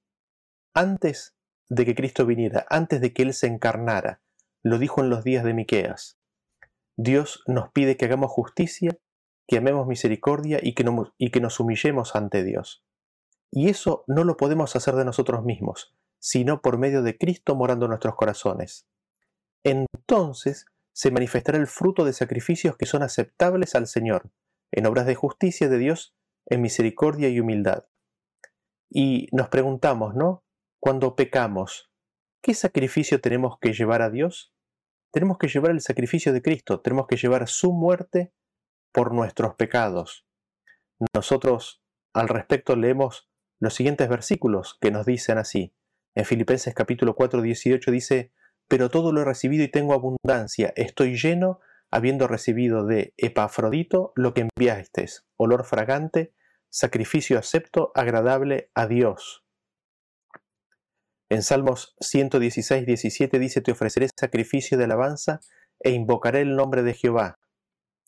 antes 0.74 1.34
de 1.68 1.84
que 1.84 1.94
Cristo 1.94 2.26
viniera, 2.26 2.66
antes 2.70 3.00
de 3.00 3.12
que 3.12 3.22
Él 3.22 3.34
se 3.34 3.46
encarnara. 3.46 4.22
Lo 4.62 4.78
dijo 4.78 5.00
en 5.00 5.10
los 5.10 5.24
días 5.24 5.44
de 5.44 5.54
Miqueas. 5.54 6.18
Dios 6.96 7.42
nos 7.46 7.70
pide 7.72 7.96
que 7.96 8.04
hagamos 8.04 8.30
justicia, 8.30 8.96
que 9.46 9.58
amemos 9.58 9.86
misericordia 9.86 10.58
y 10.62 10.74
que, 10.74 10.84
y 11.18 11.30
que 11.30 11.40
nos 11.40 11.60
humillemos 11.60 12.14
ante 12.14 12.44
Dios. 12.44 12.84
Y 13.50 13.68
eso 13.68 14.04
no 14.06 14.24
lo 14.24 14.36
podemos 14.36 14.74
hacer 14.76 14.94
de 14.94 15.04
nosotros 15.04 15.44
mismos, 15.44 15.94
sino 16.18 16.62
por 16.62 16.78
medio 16.78 17.02
de 17.02 17.18
Cristo 17.18 17.54
morando 17.54 17.86
en 17.86 17.90
nuestros 17.90 18.14
corazones. 18.14 18.86
Entonces 19.64 20.66
se 20.92 21.10
manifestará 21.10 21.58
el 21.58 21.66
fruto 21.66 22.04
de 22.04 22.12
sacrificios 22.12 22.76
que 22.76 22.86
son 22.86 23.02
aceptables 23.02 23.74
al 23.74 23.86
Señor, 23.86 24.30
en 24.70 24.86
obras 24.86 25.06
de 25.06 25.14
justicia 25.14 25.68
de 25.68 25.78
Dios, 25.78 26.14
en 26.46 26.62
misericordia 26.62 27.28
y 27.28 27.40
humildad. 27.40 27.84
Y 28.90 29.28
nos 29.32 29.48
preguntamos, 29.48 30.14
¿no? 30.14 30.44
Cuando 30.80 31.16
pecamos, 31.16 31.90
¿qué 32.42 32.54
sacrificio 32.54 33.20
tenemos 33.20 33.58
que 33.58 33.72
llevar 33.72 34.02
a 34.02 34.10
Dios? 34.10 34.54
Tenemos 35.12 35.38
que 35.38 35.48
llevar 35.48 35.70
el 35.70 35.80
sacrificio 35.80 36.32
de 36.32 36.42
Cristo, 36.42 36.80
tenemos 36.80 37.06
que 37.06 37.16
llevar 37.16 37.48
su 37.48 37.72
muerte 37.72 38.32
por 38.92 39.12
nuestros 39.12 39.54
pecados. 39.54 40.26
Nosotros 41.14 41.82
al 42.14 42.28
respecto 42.28 42.76
leemos 42.76 43.28
los 43.58 43.74
siguientes 43.74 44.08
versículos 44.08 44.78
que 44.80 44.90
nos 44.90 45.06
dicen 45.06 45.38
así. 45.38 45.74
En 46.14 46.24
Filipenses 46.24 46.74
capítulo 46.74 47.14
4, 47.14 47.40
18 47.40 47.90
dice, 47.90 48.32
pero 48.68 48.90
todo 48.90 49.12
lo 49.12 49.22
he 49.22 49.24
recibido 49.24 49.64
y 49.64 49.68
tengo 49.68 49.94
abundancia. 49.94 50.72
Estoy 50.76 51.16
lleno, 51.16 51.60
habiendo 51.90 52.26
recibido 52.26 52.86
de 52.86 53.14
Epafrodito 53.16 54.12
lo 54.16 54.34
que 54.34 54.48
enviasteis, 54.48 55.26
olor 55.36 55.64
fragante, 55.64 56.34
sacrificio 56.70 57.38
acepto, 57.38 57.92
agradable 57.94 58.70
a 58.74 58.86
Dios. 58.86 59.44
En 61.30 61.42
Salmos 61.42 61.96
116, 62.00 62.84
17 62.84 63.38
dice, 63.38 63.60
te 63.62 63.72
ofreceré 63.72 64.08
sacrificio 64.18 64.76
de 64.76 64.84
alabanza 64.84 65.40
e 65.80 65.92
invocaré 65.92 66.42
el 66.42 66.56
nombre 66.56 66.82
de 66.82 66.94
Jehová. 66.94 67.38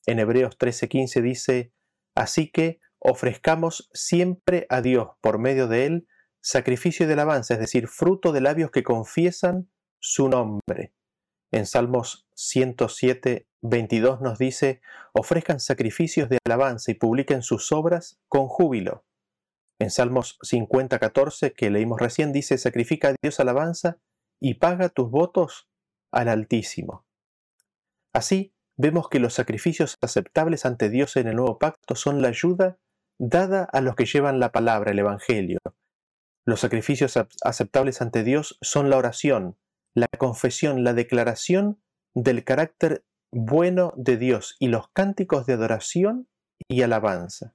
En 0.06 0.18
Hebreos 0.18 0.58
13, 0.58 0.88
15 0.88 1.22
dice, 1.22 1.72
así 2.14 2.50
que 2.50 2.80
ofrezcamos 2.98 3.90
siempre 3.92 4.66
a 4.68 4.80
Dios 4.80 5.08
por 5.20 5.38
medio 5.38 5.68
de 5.68 5.86
él 5.86 6.08
sacrificio 6.40 7.06
de 7.06 7.14
alabanza, 7.14 7.54
es 7.54 7.60
decir, 7.60 7.88
fruto 7.88 8.30
de 8.32 8.42
labios 8.42 8.70
que 8.70 8.82
confiesan 8.82 9.70
su 9.98 10.28
nombre. 10.28 10.92
En 11.50 11.66
Salmos 11.66 12.28
107, 12.34 13.48
22 13.62 14.20
nos 14.20 14.38
dice, 14.38 14.82
ofrezcan 15.14 15.58
sacrificios 15.58 16.28
de 16.28 16.38
alabanza 16.44 16.90
y 16.90 16.94
publiquen 16.94 17.42
sus 17.42 17.72
obras 17.72 18.20
con 18.28 18.46
júbilo. 18.46 19.06
En 19.78 19.90
Salmos 19.90 20.38
50, 20.42 20.98
14, 20.98 21.54
que 21.54 21.70
leímos 21.70 21.98
recién, 21.98 22.32
dice, 22.32 22.58
sacrifica 22.58 23.08
a 23.08 23.14
Dios 23.22 23.40
alabanza 23.40 23.98
y 24.40 24.54
paga 24.54 24.90
tus 24.90 25.10
votos 25.10 25.68
al 26.12 26.28
Altísimo. 26.28 27.06
Así, 28.12 28.53
vemos 28.76 29.08
que 29.08 29.20
los 29.20 29.34
sacrificios 29.34 29.96
aceptables 30.00 30.66
ante 30.66 30.90
Dios 30.90 31.16
en 31.16 31.28
el 31.28 31.36
nuevo 31.36 31.58
pacto 31.58 31.94
son 31.94 32.22
la 32.22 32.28
ayuda 32.28 32.78
dada 33.18 33.64
a 33.64 33.80
los 33.80 33.94
que 33.94 34.06
llevan 34.06 34.40
la 34.40 34.52
palabra, 34.52 34.90
el 34.90 34.98
Evangelio. 34.98 35.58
Los 36.46 36.60
sacrificios 36.60 37.18
aceptables 37.42 38.02
ante 38.02 38.22
Dios 38.22 38.58
son 38.60 38.90
la 38.90 38.98
oración, 38.98 39.56
la 39.94 40.08
confesión, 40.18 40.84
la 40.84 40.92
declaración 40.92 41.80
del 42.14 42.44
carácter 42.44 43.04
bueno 43.32 43.92
de 43.96 44.16
Dios 44.16 44.56
y 44.58 44.68
los 44.68 44.88
cánticos 44.88 45.46
de 45.46 45.54
adoración 45.54 46.28
y 46.68 46.82
alabanza. 46.82 47.54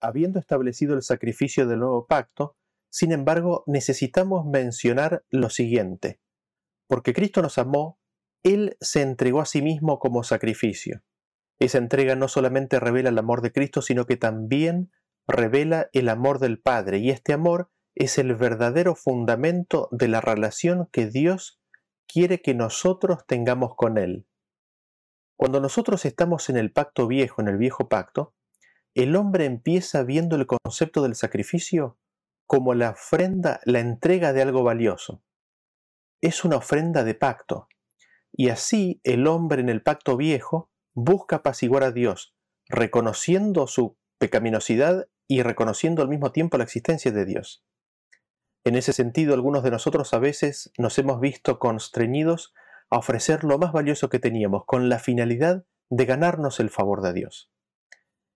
Habiendo 0.00 0.38
establecido 0.38 0.94
el 0.94 1.02
sacrificio 1.02 1.66
del 1.66 1.80
nuevo 1.80 2.06
pacto, 2.06 2.56
sin 2.90 3.10
embargo, 3.10 3.64
necesitamos 3.66 4.46
mencionar 4.46 5.24
lo 5.30 5.50
siguiente. 5.50 6.20
Porque 6.86 7.12
Cristo 7.12 7.42
nos 7.42 7.58
amó, 7.58 7.98
Él 8.44 8.76
se 8.80 9.02
entregó 9.02 9.40
a 9.40 9.46
sí 9.46 9.62
mismo 9.62 9.98
como 9.98 10.22
sacrificio. 10.22 11.02
Esa 11.58 11.78
entrega 11.78 12.14
no 12.14 12.28
solamente 12.28 12.78
revela 12.78 13.08
el 13.08 13.18
amor 13.18 13.40
de 13.40 13.52
Cristo, 13.52 13.82
sino 13.82 14.04
que 14.06 14.16
también 14.16 14.92
revela 15.26 15.88
el 15.92 16.08
amor 16.08 16.38
del 16.38 16.60
Padre, 16.60 16.98
y 16.98 17.10
este 17.10 17.32
amor 17.32 17.70
es 17.94 18.18
el 18.18 18.34
verdadero 18.34 18.94
fundamento 18.94 19.88
de 19.90 20.08
la 20.08 20.20
relación 20.20 20.88
que 20.92 21.06
Dios 21.06 21.60
quiere 22.06 22.42
que 22.42 22.54
nosotros 22.54 23.26
tengamos 23.26 23.74
con 23.76 23.98
Él. 23.98 24.26
Cuando 25.36 25.60
nosotros 25.60 26.04
estamos 26.04 26.48
en 26.50 26.56
el 26.56 26.70
pacto 26.70 27.06
viejo, 27.06 27.40
en 27.40 27.48
el 27.48 27.56
viejo 27.56 27.88
pacto, 27.88 28.34
el 28.94 29.16
hombre 29.16 29.46
empieza 29.46 30.02
viendo 30.04 30.36
el 30.36 30.46
concepto 30.46 31.02
del 31.02 31.14
sacrificio 31.14 31.98
como 32.46 32.74
la 32.74 32.90
ofrenda, 32.90 33.60
la 33.64 33.80
entrega 33.80 34.32
de 34.32 34.42
algo 34.42 34.62
valioso. 34.62 35.22
Es 36.20 36.44
una 36.44 36.56
ofrenda 36.56 37.02
de 37.04 37.14
pacto. 37.14 37.68
Y 38.36 38.48
así 38.48 39.00
el 39.04 39.28
hombre 39.28 39.60
en 39.60 39.68
el 39.68 39.82
pacto 39.82 40.16
viejo 40.16 40.68
busca 40.92 41.36
apaciguar 41.36 41.84
a 41.84 41.92
Dios, 41.92 42.34
reconociendo 42.68 43.68
su 43.68 43.96
pecaminosidad 44.18 45.06
y 45.28 45.42
reconociendo 45.42 46.02
al 46.02 46.08
mismo 46.08 46.32
tiempo 46.32 46.58
la 46.58 46.64
existencia 46.64 47.12
de 47.12 47.24
Dios. 47.24 47.64
En 48.64 48.74
ese 48.74 48.92
sentido, 48.92 49.34
algunos 49.34 49.62
de 49.62 49.70
nosotros 49.70 50.12
a 50.14 50.18
veces 50.18 50.72
nos 50.78 50.98
hemos 50.98 51.20
visto 51.20 51.58
constreñidos 51.58 52.54
a 52.90 52.98
ofrecer 52.98 53.44
lo 53.44 53.58
más 53.58 53.72
valioso 53.72 54.08
que 54.08 54.18
teníamos, 54.18 54.64
con 54.66 54.88
la 54.88 54.98
finalidad 54.98 55.64
de 55.90 56.04
ganarnos 56.04 56.58
el 56.60 56.70
favor 56.70 57.02
de 57.02 57.12
Dios. 57.12 57.50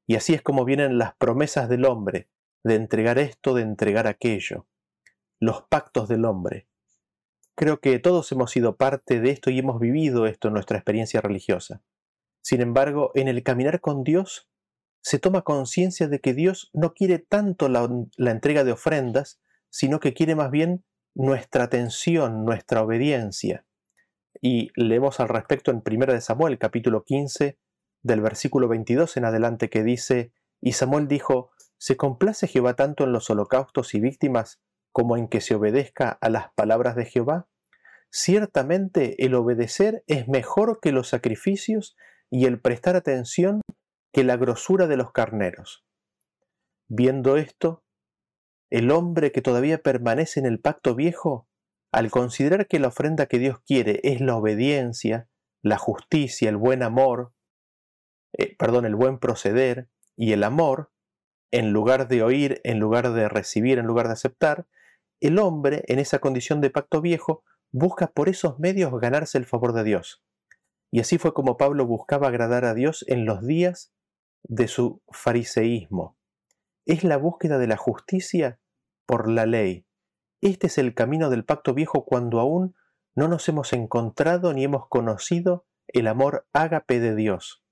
Y 0.06 0.14
así 0.14 0.34
es 0.34 0.42
como 0.42 0.64
vienen 0.64 0.98
las 0.98 1.16
promesas 1.16 1.68
del 1.68 1.84
hombre, 1.84 2.28
de 2.62 2.76
entregar 2.76 3.18
esto, 3.18 3.54
de 3.54 3.62
entregar 3.62 4.06
aquello, 4.06 4.66
los 5.40 5.62
pactos 5.62 6.08
del 6.08 6.24
hombre. 6.24 6.67
Creo 7.58 7.80
que 7.80 7.98
todos 7.98 8.30
hemos 8.30 8.52
sido 8.52 8.76
parte 8.76 9.18
de 9.18 9.30
esto 9.32 9.50
y 9.50 9.58
hemos 9.58 9.80
vivido 9.80 10.28
esto 10.28 10.46
en 10.46 10.54
nuestra 10.54 10.78
experiencia 10.78 11.20
religiosa. 11.20 11.82
Sin 12.40 12.60
embargo, 12.60 13.10
en 13.16 13.26
el 13.26 13.42
caminar 13.42 13.80
con 13.80 14.04
Dios, 14.04 14.48
se 15.02 15.18
toma 15.18 15.42
conciencia 15.42 16.06
de 16.06 16.20
que 16.20 16.34
Dios 16.34 16.70
no 16.72 16.94
quiere 16.94 17.18
tanto 17.18 17.68
la, 17.68 17.88
entrega 18.30 18.62
de 18.62 18.70
ofrendas, 18.70 19.40
sino 19.70 19.98
que 19.98 20.14
quiere 20.14 20.36
más 20.36 20.52
bien 20.52 20.84
nuestra 21.16 21.64
atención, 21.64 22.44
nuestra 22.44 22.80
obediencia. 22.80 23.66
Y 24.40 24.70
leemos 24.76 25.18
al 25.18 25.28
respecto 25.28 25.72
en 25.72 25.82
1 25.84 26.20
Samuel 26.20 26.58
capítulo 26.58 27.02
15 27.02 27.58
del 28.02 28.20
versículo 28.20 28.68
22 28.68 29.16
en 29.16 29.24
adelante 29.24 29.68
que 29.68 29.82
dice, 29.82 30.32
y 30.60 30.74
Samuel 30.74 31.08
dijo, 31.08 31.50
¿se 31.76 31.96
complace 31.96 32.46
Jehová 32.46 32.74
tanto 32.74 33.02
en 33.02 33.10
los 33.10 33.28
holocaustos 33.30 33.94
y 33.94 34.00
víctimas 34.00 34.60
como 34.92 35.16
en 35.16 35.28
que 35.28 35.40
se 35.40 35.54
obedezca 35.54 36.18
a 36.20 36.28
las 36.28 36.52
palabras 36.54 36.96
de 36.96 37.04
Jehová? 37.04 37.48
Ciertamente 38.10 39.24
el 39.24 39.34
obedecer 39.34 40.02
es 40.06 40.28
mejor 40.28 40.80
que 40.80 40.92
los 40.92 41.08
sacrificios 41.08 41.96
y 42.30 42.46
el 42.46 42.60
prestar 42.60 42.96
atención 42.96 43.60
que 44.12 44.24
la 44.24 44.36
grosura 44.36 44.86
de 44.86 44.96
los 44.96 45.12
carneros. 45.12 45.84
Viendo 46.88 47.36
esto, 47.36 47.84
el 48.70 48.90
hombre 48.90 49.32
que 49.32 49.42
todavía 49.42 49.78
permanece 49.78 50.40
en 50.40 50.46
el 50.46 50.60
pacto 50.60 50.94
viejo, 50.94 51.46
al 51.92 52.10
considerar 52.10 52.66
que 52.66 52.78
la 52.78 52.88
ofrenda 52.88 53.26
que 53.26 53.38
Dios 53.38 53.60
quiere 53.66 54.00
es 54.02 54.20
la 54.20 54.36
obediencia, 54.36 55.28
la 55.62 55.78
justicia, 55.78 56.48
el 56.48 56.56
buen 56.56 56.82
amor, 56.82 57.32
eh, 58.32 58.54
perdón, 58.56 58.84
el 58.84 58.94
buen 58.94 59.18
proceder 59.18 59.88
y 60.16 60.32
el 60.32 60.44
amor, 60.44 60.90
en 61.50 61.72
lugar 61.72 62.08
de 62.08 62.22
oír, 62.22 62.60
en 62.64 62.78
lugar 62.78 63.12
de 63.12 63.28
recibir, 63.28 63.78
en 63.78 63.86
lugar 63.86 64.06
de 64.06 64.12
aceptar, 64.12 64.66
el 65.20 65.38
hombre, 65.38 65.84
en 65.88 65.98
esa 65.98 66.18
condición 66.18 66.60
de 66.60 66.70
pacto 66.70 67.00
viejo, 67.00 67.44
busca 67.72 68.08
por 68.08 68.28
esos 68.28 68.58
medios 68.58 68.92
ganarse 69.00 69.38
el 69.38 69.46
favor 69.46 69.72
de 69.72 69.84
Dios. 69.84 70.22
Y 70.90 71.00
así 71.00 71.18
fue 71.18 71.34
como 71.34 71.56
Pablo 71.56 71.86
buscaba 71.86 72.28
agradar 72.28 72.64
a 72.64 72.74
Dios 72.74 73.04
en 73.08 73.26
los 73.26 73.46
días 73.46 73.92
de 74.44 74.68
su 74.68 75.02
fariseísmo. 75.10 76.16
Es 76.86 77.04
la 77.04 77.18
búsqueda 77.18 77.58
de 77.58 77.66
la 77.66 77.76
justicia 77.76 78.60
por 79.06 79.28
la 79.28 79.44
ley. 79.44 79.86
Este 80.40 80.68
es 80.68 80.78
el 80.78 80.94
camino 80.94 81.30
del 81.30 81.44
pacto 81.44 81.74
viejo 81.74 82.04
cuando 82.04 82.40
aún 82.40 82.74
no 83.14 83.28
nos 83.28 83.48
hemos 83.48 83.72
encontrado 83.72 84.54
ni 84.54 84.64
hemos 84.64 84.88
conocido 84.88 85.66
el 85.88 86.06
amor 86.06 86.46
ágape 86.52 87.00
de 87.00 87.14
Dios. 87.14 87.64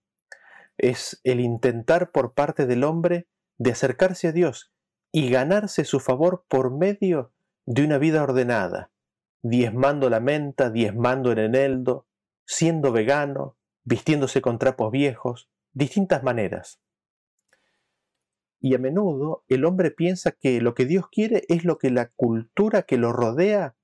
Es 0.76 1.20
el 1.24 1.40
intentar 1.40 2.10
por 2.10 2.34
parte 2.34 2.66
del 2.66 2.84
hombre 2.84 3.28
de 3.56 3.70
acercarse 3.70 4.28
a 4.28 4.32
Dios 4.32 4.72
y 5.12 5.30
ganarse 5.30 5.84
su 5.84 6.00
favor 6.00 6.44
por 6.48 6.76
medio 6.76 7.32
de 7.66 7.84
una 7.84 7.98
vida 7.98 8.22
ordenada, 8.22 8.90
diezmando 9.42 10.08
la 10.08 10.20
menta, 10.20 10.70
diezmando 10.70 11.32
el 11.32 11.38
eneldo, 11.38 12.06
siendo 12.46 12.92
vegano, 12.92 13.56
vistiéndose 13.84 14.40
con 14.40 14.58
trapos 14.58 14.92
viejos, 14.92 15.50
distintas 15.72 16.22
maneras. 16.22 16.80
Y 18.60 18.74
a 18.74 18.78
menudo 18.78 19.44
el 19.48 19.64
hombre 19.64 19.90
piensa 19.90 20.32
que 20.32 20.60
lo 20.60 20.74
que 20.74 20.86
Dios 20.86 21.08
quiere 21.10 21.44
es 21.48 21.64
lo 21.64 21.78
que 21.78 21.90
la 21.90 22.10
cultura 22.16 22.82
que 22.82 22.96
lo 22.96 23.12
rodea 23.12 23.76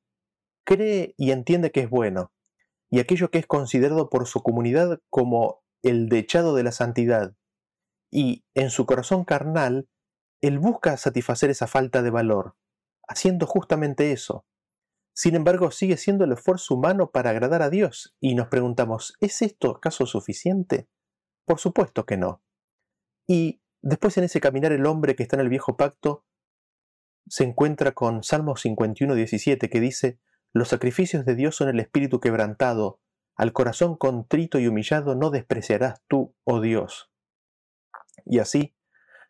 cree 0.64 1.14
y 1.18 1.32
entiende 1.32 1.72
que 1.72 1.80
es 1.80 1.90
bueno, 1.90 2.32
y 2.88 3.00
aquello 3.00 3.30
que 3.30 3.38
es 3.38 3.46
considerado 3.46 4.10
por 4.10 4.26
su 4.26 4.42
comunidad 4.42 5.00
como 5.10 5.62
el 5.82 6.08
dechado 6.08 6.54
de 6.54 6.62
la 6.62 6.72
santidad. 6.72 7.34
Y 8.10 8.44
en 8.54 8.70
su 8.70 8.86
corazón 8.86 9.24
carnal, 9.24 9.88
él 10.40 10.58
busca 10.58 10.96
satisfacer 10.96 11.50
esa 11.50 11.66
falta 11.66 12.02
de 12.02 12.10
valor, 12.10 12.56
haciendo 13.08 13.46
justamente 13.46 14.12
eso, 14.12 14.46
sin 15.14 15.34
embargo, 15.34 15.70
sigue 15.70 15.96
siendo 15.96 16.24
el 16.24 16.32
esfuerzo 16.32 16.74
humano 16.74 17.10
para 17.10 17.30
agradar 17.30 17.62
a 17.62 17.70
Dios 17.70 18.16
y 18.18 18.34
nos 18.34 18.48
preguntamos, 18.48 19.14
¿es 19.20 19.42
esto 19.42 19.70
acaso 19.76 20.06
suficiente? 20.06 20.88
Por 21.44 21.58
supuesto 21.58 22.06
que 22.06 22.16
no. 22.16 22.42
Y 23.26 23.60
después 23.82 24.16
en 24.16 24.24
ese 24.24 24.40
caminar 24.40 24.72
el 24.72 24.86
hombre 24.86 25.14
que 25.14 25.22
está 25.22 25.36
en 25.36 25.40
el 25.40 25.48
viejo 25.48 25.76
pacto 25.76 26.24
se 27.28 27.44
encuentra 27.44 27.92
con 27.92 28.22
Salmo 28.22 28.56
51, 28.56 29.14
17 29.14 29.68
que 29.68 29.80
dice, 29.80 30.18
los 30.52 30.68
sacrificios 30.68 31.24
de 31.24 31.34
Dios 31.34 31.56
son 31.56 31.68
el 31.68 31.78
espíritu 31.78 32.18
quebrantado, 32.18 33.00
al 33.36 33.52
corazón 33.52 33.96
contrito 33.96 34.58
y 34.58 34.66
humillado 34.66 35.14
no 35.14 35.30
despreciarás 35.30 36.02
tú, 36.08 36.34
oh 36.44 36.60
Dios. 36.60 37.10
Y 38.24 38.38
así, 38.38 38.74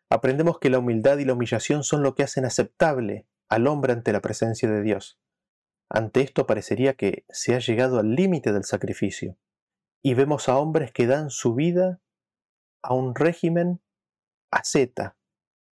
aprendemos 0.09 0.59
que 0.59 0.69
la 0.69 0.79
humildad 0.79 1.17
y 1.17 1.25
la 1.25 1.33
humillación 1.33 1.83
son 1.83 2.03
lo 2.03 2.15
que 2.15 2.23
hacen 2.23 2.45
aceptable 2.45 3.27
al 3.49 3.67
hombre 3.67 3.93
ante 3.93 4.11
la 4.11 4.21
presencia 4.21 4.69
de 4.69 4.81
Dios. 4.81 5.19
Ante 5.89 6.21
esto 6.21 6.47
parecería 6.47 6.95
que 6.95 7.25
se 7.29 7.55
ha 7.55 7.59
llegado 7.59 7.99
al 7.99 8.15
límite 8.15 8.51
del 8.51 8.63
sacrificio, 8.63 9.37
y 10.01 10.15
vemos 10.15 10.49
a 10.49 10.57
hombres 10.57 10.91
que 10.91 11.07
dan 11.07 11.29
su 11.29 11.55
vida 11.55 12.01
a 12.81 12.93
un 12.93 13.15
régimen 13.15 13.81
asceta 14.51 15.17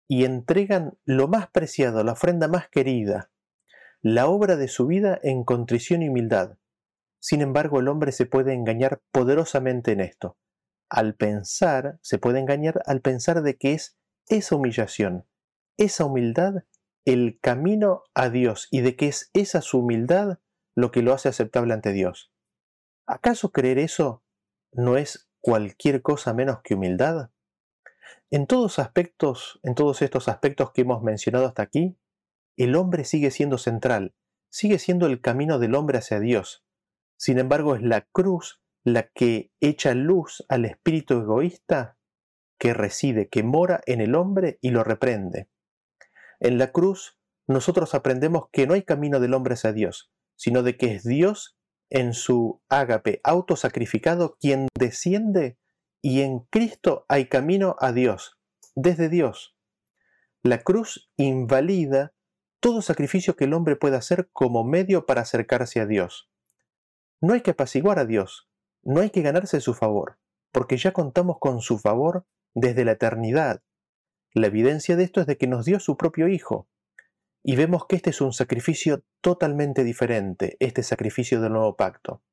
y 0.08 0.26
entregan 0.26 0.98
lo 1.06 1.28
más 1.28 1.50
preciado, 1.50 2.04
la 2.04 2.14
ofrenda 2.14 2.48
más 2.48 2.70
querida, 2.70 3.32
la 4.02 4.28
obra 4.28 4.56
de 4.56 4.68
su 4.68 4.88
vida 4.88 5.20
en 5.24 5.44
contrición 5.44 6.02
y 6.02 6.10
humildad. 6.10 6.58
Sin 7.20 7.42
embargo, 7.42 7.80
el 7.80 7.88
hombre 7.88 8.12
se 8.12 8.26
puede 8.26 8.54
engañar 8.54 9.02
poderosamente 9.12 9.92
en 9.92 10.02
esto. 10.02 10.38
Al 10.90 11.16
pensar, 11.16 12.00
se 12.02 12.18
puede 12.18 12.40
engañar 12.40 12.82
al 12.86 13.02
pensar 13.02 13.42
de 13.42 13.58
que 13.58 13.74
es 13.74 13.98
esa 14.28 14.56
humillación, 14.56 15.26
esa 15.78 16.06
humildad 16.06 16.64
el 17.06 17.40
camino 17.42 18.04
a 18.14 18.30
Dios 18.30 18.68
y 18.72 18.82
de 18.82 18.96
que 18.96 19.08
es 19.08 19.30
esa 19.34 19.62
su 19.62 19.80
humildad 19.80 20.40
lo 20.76 20.92
que 20.92 21.02
lo 21.02 21.14
hace 21.14 21.30
aceptable 21.30 21.74
ante 21.74 21.92
Dios. 21.92 22.32
¿Acaso 23.06 23.52
creer 23.52 23.78
eso 23.78 24.24
no 24.72 24.98
es 24.98 25.30
cualquier 25.42 26.02
cosa 26.02 26.34
menos 26.34 26.62
que 26.64 26.76
humildad? 26.76 27.32
En 28.32 28.48
todos 28.48 28.80
aspectos, 28.80 29.60
en 29.64 29.76
todos 29.76 30.02
estos 30.02 30.28
aspectos 30.28 30.72
que 30.72 30.82
hemos 30.82 31.04
mencionado 31.04 31.46
hasta 31.46 31.62
aquí, 31.62 31.98
el 32.58 32.76
hombre 32.76 33.04
sigue 33.04 33.32
siendo 33.32 33.58
central, 33.58 34.16
sigue 34.50 34.80
siendo 34.80 35.06
el 35.08 35.22
camino 35.22 35.60
del 35.60 35.76
hombre 35.76 35.98
hacia 35.98 36.20
Dios. 36.20 36.64
Sin 37.18 37.40
embargo, 37.40 37.76
es 37.76 37.82
la 37.82 38.08
cruz 38.12 38.62
la 38.84 39.10
que 39.10 39.52
echa 39.60 39.94
luz 39.94 40.44
al 40.50 40.66
espíritu 40.66 41.16
egoísta 41.16 41.98
que 42.60 42.74
reside, 42.74 43.30
que 43.30 43.44
mora 43.44 43.82
en 43.86 44.02
el 44.02 44.16
hombre 44.16 44.58
y 44.62 44.72
lo 44.72 44.84
reprende. 44.84 45.50
En 46.44 46.58
la 46.58 46.74
cruz 46.74 47.18
nosotros 47.48 47.96
aprendemos 47.96 48.50
que 48.52 48.68
no 48.68 48.74
hay 48.74 48.84
camino 48.84 49.22
del 49.22 49.34
hombre 49.34 49.54
hacia 49.54 49.72
Dios, 49.72 50.12
sino 50.36 50.62
de 50.62 50.76
que 50.76 50.94
es 50.94 51.06
Dios 51.06 51.58
en 51.90 52.14
su 52.14 52.62
ágape 52.68 53.22
autosacrificado 53.24 54.36
quien 54.42 54.68
desciende 54.78 55.58
y 56.02 56.20
en 56.20 56.40
Cristo 56.50 57.06
hay 57.08 57.30
camino 57.30 57.78
a 57.80 57.94
Dios, 57.94 58.38
desde 58.76 59.08
Dios. 59.08 59.56
La 60.42 60.64
cruz 60.64 61.10
invalida 61.16 62.14
todo 62.60 62.82
sacrificio 62.82 63.38
que 63.38 63.46
el 63.46 63.54
hombre 63.54 63.78
pueda 63.78 63.98
hacer 63.98 64.30
como 64.34 64.66
medio 64.66 65.06
para 65.06 65.22
acercarse 65.22 65.80
a 65.80 65.86
Dios. 65.86 66.30
No 67.22 67.34
hay 67.34 67.40
que 67.40 67.52
apaciguar 67.52 68.00
a 68.00 68.06
Dios, 68.06 68.50
no 68.82 69.00
hay 69.00 69.12
que 69.12 69.22
ganarse 69.22 69.62
su 69.62 69.74
favor, 69.74 70.20
porque 70.52 70.76
ya 70.76 70.92
contamos 70.92 71.38
con 71.40 71.62
su 71.62 71.80
favor 71.80 72.26
desde 72.54 72.84
la 72.84 72.92
eternidad, 72.92 73.64
la 74.34 74.48
evidencia 74.48 74.96
de 74.96 75.04
esto 75.04 75.22
es 75.22 75.28
de 75.28 75.38
que 75.38 75.48
nos 75.48 75.66
dio 75.66 75.80
su 75.80 75.98
propio 75.98 76.28
Hijo. 76.28 76.68
Y 77.44 77.56
vemos 77.56 77.86
que 77.88 77.96
este 77.96 78.10
es 78.10 78.22
un 78.22 78.34
sacrificio 78.34 79.04
totalmente 79.22 79.84
diferente, 79.84 80.56
este 80.60 80.82
sacrificio 80.82 81.42
del 81.42 81.54
nuevo 81.54 81.76
pacto. 81.76 82.24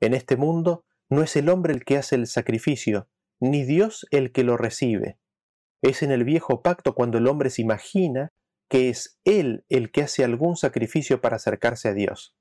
En 0.00 0.14
este 0.14 0.36
mundo 0.36 0.84
no 1.10 1.22
es 1.22 1.36
el 1.36 1.48
hombre 1.48 1.74
el 1.74 1.84
que 1.84 1.98
hace 1.98 2.16
el 2.16 2.26
sacrificio, 2.26 3.08
ni 3.40 3.64
Dios 3.64 4.06
el 4.10 4.32
que 4.32 4.42
lo 4.42 4.56
recibe. 4.56 5.18
Es 5.82 6.02
en 6.02 6.10
el 6.10 6.24
viejo 6.24 6.62
pacto 6.62 6.94
cuando 6.94 7.18
el 7.18 7.26
hombre 7.26 7.50
se 7.50 7.62
imagina 7.62 8.32
que 8.68 8.88
es 8.88 9.18
Él 9.24 9.64
el 9.68 9.90
que 9.90 10.02
hace 10.02 10.24
algún 10.24 10.56
sacrificio 10.56 11.20
para 11.20 11.36
acercarse 11.36 11.88
a 11.88 11.94
Dios. 11.94 12.34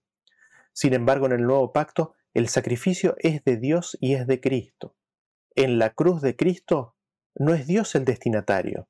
Sin 0.74 0.94
embargo, 0.94 1.26
en 1.28 1.34
el 1.34 1.44
nuevo 1.44 1.72
pacto, 1.72 2.16
el 2.34 2.50
sacrificio 2.50 3.16
es 3.20 3.44
de 3.44 3.58
Dios 3.58 3.98
y 4.00 4.14
es 4.14 4.28
de 4.28 4.40
Cristo. 4.40 4.96
En 5.56 5.80
la 5.80 5.92
cruz 5.92 6.22
de 6.22 6.36
Cristo 6.36 6.97
no 7.40 7.54
es 7.54 7.68
Dios 7.68 7.94
el 7.96 8.04
destinatario. 8.04 8.88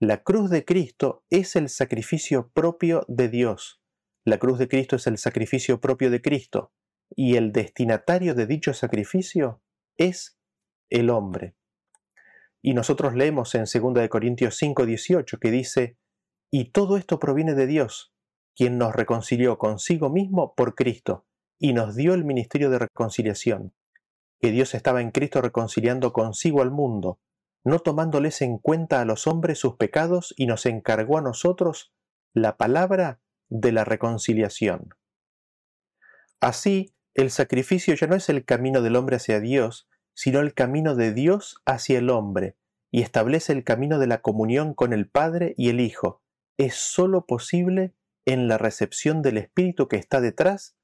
La 0.00 0.22
cruz 0.22 0.50
de 0.50 0.64
Cristo 0.64 1.24
es 1.30 1.54
el 1.54 1.68
sacrificio 1.68 2.50
propio 2.52 3.04
de 3.08 3.28
Dios. 3.28 3.80
La 4.24 4.38
cruz 4.38 4.58
de 4.58 4.68
Cristo 4.68 4.96
es 4.96 5.06
el 5.06 5.16
sacrificio 5.18 5.80
propio 5.80 6.10
de 6.10 6.20
Cristo. 6.20 6.72
Y 7.14 7.36
el 7.36 7.52
destinatario 7.52 8.34
de 8.34 8.46
dicho 8.46 8.74
sacrificio 8.74 9.62
es 9.96 10.36
el 10.90 11.10
hombre. 11.10 11.54
Y 12.60 12.74
nosotros 12.74 13.14
leemos 13.14 13.54
en 13.54 13.66
2 13.66 14.08
Corintios 14.08 14.56
5:18 14.60 15.38
que 15.38 15.50
dice, 15.50 15.96
y 16.50 16.70
todo 16.70 16.96
esto 16.96 17.20
proviene 17.20 17.54
de 17.54 17.66
Dios, 17.66 18.12
quien 18.56 18.78
nos 18.78 18.94
reconcilió 18.94 19.58
consigo 19.58 20.10
mismo 20.10 20.54
por 20.54 20.74
Cristo, 20.74 21.26
y 21.60 21.72
nos 21.72 21.94
dio 21.94 22.14
el 22.14 22.24
ministerio 22.24 22.70
de 22.70 22.78
reconciliación, 22.78 23.74
que 24.40 24.50
Dios 24.50 24.74
estaba 24.74 25.00
en 25.00 25.10
Cristo 25.10 25.40
reconciliando 25.40 26.12
consigo 26.12 26.62
al 26.62 26.70
mundo, 26.70 27.18
no 27.64 27.78
tomándoles 27.78 28.42
en 28.42 28.58
cuenta 28.58 29.00
a 29.00 29.04
los 29.04 29.26
hombres 29.26 29.58
sus 29.58 29.76
pecados, 29.76 30.34
y 30.36 30.46
nos 30.46 30.66
encargó 30.66 31.18
a 31.18 31.22
nosotros 31.22 31.92
la 32.34 32.56
palabra 32.56 33.20
de 33.48 33.72
la 33.72 33.84
reconciliación. 33.84 34.90
Así, 36.40 36.94
el 37.14 37.30
sacrificio 37.30 37.94
ya 37.94 38.06
no 38.06 38.16
es 38.16 38.28
el 38.28 38.44
camino 38.44 38.82
del 38.82 38.96
hombre 38.96 39.16
hacia 39.16 39.40
Dios, 39.40 39.88
sino 40.14 40.40
el 40.40 40.52
camino 40.52 40.94
de 40.94 41.12
Dios 41.12 41.62
hacia 41.64 41.98
el 41.98 42.10
hombre, 42.10 42.56
y 42.90 43.02
establece 43.02 43.52
el 43.52 43.64
camino 43.64 43.98
de 43.98 44.06
la 44.06 44.20
comunión 44.20 44.74
con 44.74 44.92
el 44.92 45.08
Padre 45.08 45.54
y 45.56 45.70
el 45.70 45.80
Hijo. 45.80 46.22
Es 46.56 46.74
sólo 46.74 47.26
posible 47.26 47.94
en 48.24 48.46
la 48.46 48.58
recepción 48.58 49.22
del 49.22 49.38
Espíritu 49.38 49.88
que 49.88 49.96
está 49.96 50.20
detrás 50.20 50.76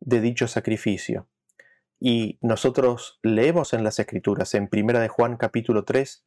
de 0.00 0.20
dicho 0.20 0.48
sacrificio. 0.48 1.28
Y 1.98 2.38
nosotros 2.42 3.18
leemos 3.22 3.72
en 3.72 3.82
las 3.82 3.98
Escrituras, 3.98 4.54
en 4.54 4.68
1 4.70 5.00
de 5.00 5.08
Juan 5.08 5.36
capítulo 5.36 5.84
3, 5.84 6.24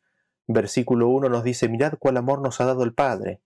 versículo 0.48 1.10
1 1.10 1.30
nos 1.30 1.44
dice, 1.44 1.70
mirad 1.70 1.94
cuál 2.00 2.18
amor 2.18 2.42
nos 2.42 2.60
ha 2.60 2.66
dado 2.66 2.84
el 2.84 2.94
Padre. 2.94 3.42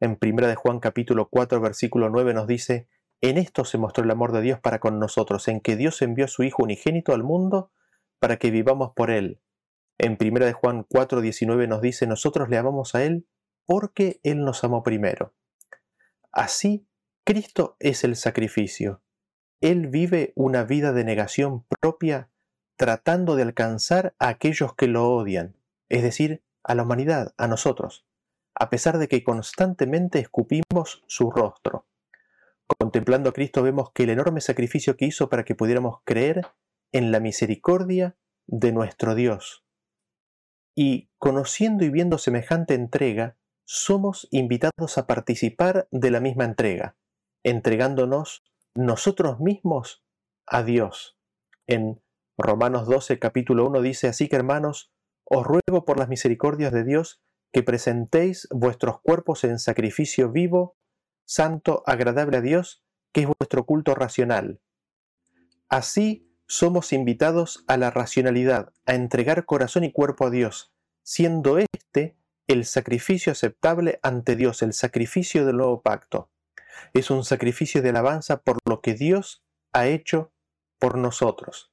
En 0.00 0.18
1 0.20 0.46
de 0.46 0.54
Juan 0.54 0.78
capítulo 0.78 1.28
4, 1.28 1.60
versículo 1.60 2.10
9 2.10 2.32
nos 2.34 2.46
dice, 2.46 2.88
en 3.20 3.38
esto 3.38 3.64
se 3.64 3.78
mostró 3.78 4.04
el 4.04 4.10
amor 4.10 4.32
de 4.32 4.40
Dios 4.40 4.60
para 4.60 4.78
con 4.78 4.98
nosotros, 5.00 5.48
en 5.48 5.60
que 5.60 5.76
Dios 5.76 6.00
envió 6.02 6.26
a 6.26 6.28
su 6.28 6.42
Hijo 6.42 6.62
unigénito 6.62 7.12
al 7.12 7.24
mundo 7.24 7.72
para 8.20 8.36
que 8.36 8.50
vivamos 8.50 8.92
por 8.94 9.10
Él. 9.10 9.40
En 9.98 10.16
1 10.20 10.44
de 10.44 10.52
Juan 10.52 10.84
4:19 10.84 11.68
nos 11.68 11.80
dice, 11.80 12.06
nosotros 12.06 12.48
le 12.48 12.58
amamos 12.58 12.94
a 12.94 13.02
Él 13.02 13.26
porque 13.66 14.20
Él 14.22 14.44
nos 14.44 14.62
amó 14.62 14.82
primero. 14.82 15.34
Así, 16.30 16.86
Cristo 17.24 17.76
es 17.78 18.04
el 18.04 18.16
sacrificio. 18.16 19.03
Él 19.60 19.88
vive 19.88 20.32
una 20.34 20.64
vida 20.64 20.92
de 20.92 21.04
negación 21.04 21.64
propia 21.80 22.30
tratando 22.76 23.36
de 23.36 23.42
alcanzar 23.42 24.14
a 24.18 24.28
aquellos 24.28 24.74
que 24.74 24.88
lo 24.88 25.08
odian, 25.10 25.56
es 25.88 26.02
decir, 26.02 26.42
a 26.62 26.74
la 26.74 26.82
humanidad, 26.82 27.34
a 27.36 27.46
nosotros, 27.46 28.04
a 28.54 28.70
pesar 28.70 28.98
de 28.98 29.08
que 29.08 29.22
constantemente 29.22 30.18
escupimos 30.18 31.02
su 31.06 31.30
rostro. 31.30 31.86
Contemplando 32.66 33.30
a 33.30 33.32
Cristo 33.32 33.62
vemos 33.62 33.92
que 33.92 34.04
el 34.04 34.10
enorme 34.10 34.40
sacrificio 34.40 34.96
que 34.96 35.06
hizo 35.06 35.28
para 35.28 35.44
que 35.44 35.54
pudiéramos 35.54 35.98
creer 36.04 36.46
en 36.92 37.12
la 37.12 37.20
misericordia 37.20 38.16
de 38.46 38.72
nuestro 38.72 39.14
Dios. 39.14 39.64
Y 40.74 41.10
conociendo 41.18 41.84
y 41.84 41.90
viendo 41.90 42.18
semejante 42.18 42.74
entrega, 42.74 43.36
somos 43.64 44.28
invitados 44.30 44.98
a 44.98 45.06
participar 45.06 45.88
de 45.90 46.10
la 46.10 46.20
misma 46.20 46.44
entrega, 46.44 46.96
entregándonos 47.42 48.42
nosotros 48.74 49.40
mismos 49.40 50.04
a 50.46 50.62
Dios. 50.62 51.16
En 51.66 52.02
Romanos 52.36 52.86
12, 52.86 53.18
capítulo 53.18 53.66
1 53.66 53.80
dice, 53.80 54.08
así 54.08 54.28
que 54.28 54.36
hermanos, 54.36 54.92
os 55.24 55.46
ruego 55.46 55.84
por 55.84 55.98
las 55.98 56.08
misericordias 56.08 56.72
de 56.72 56.84
Dios 56.84 57.22
que 57.52 57.62
presentéis 57.62 58.48
vuestros 58.50 59.00
cuerpos 59.00 59.44
en 59.44 59.58
sacrificio 59.58 60.30
vivo, 60.30 60.76
santo, 61.24 61.84
agradable 61.86 62.38
a 62.38 62.40
Dios, 62.40 62.82
que 63.12 63.22
es 63.22 63.28
vuestro 63.38 63.64
culto 63.64 63.94
racional. 63.94 64.60
Así 65.68 66.28
somos 66.46 66.92
invitados 66.92 67.64
a 67.68 67.76
la 67.76 67.90
racionalidad, 67.90 68.72
a 68.86 68.94
entregar 68.94 69.46
corazón 69.46 69.84
y 69.84 69.92
cuerpo 69.92 70.26
a 70.26 70.30
Dios, 70.30 70.74
siendo 71.04 71.58
éste 71.58 72.18
el 72.48 72.64
sacrificio 72.64 73.32
aceptable 73.32 74.00
ante 74.02 74.36
Dios, 74.36 74.60
el 74.62 74.72
sacrificio 74.72 75.46
del 75.46 75.56
nuevo 75.56 75.80
pacto. 75.80 76.30
Es 76.92 77.10
un 77.10 77.24
sacrificio 77.24 77.82
de 77.82 77.90
alabanza 77.90 78.42
por 78.42 78.58
lo 78.66 78.80
que 78.80 78.94
Dios 78.94 79.44
ha 79.72 79.86
hecho 79.86 80.32
por 80.78 80.98
nosotros. 80.98 81.72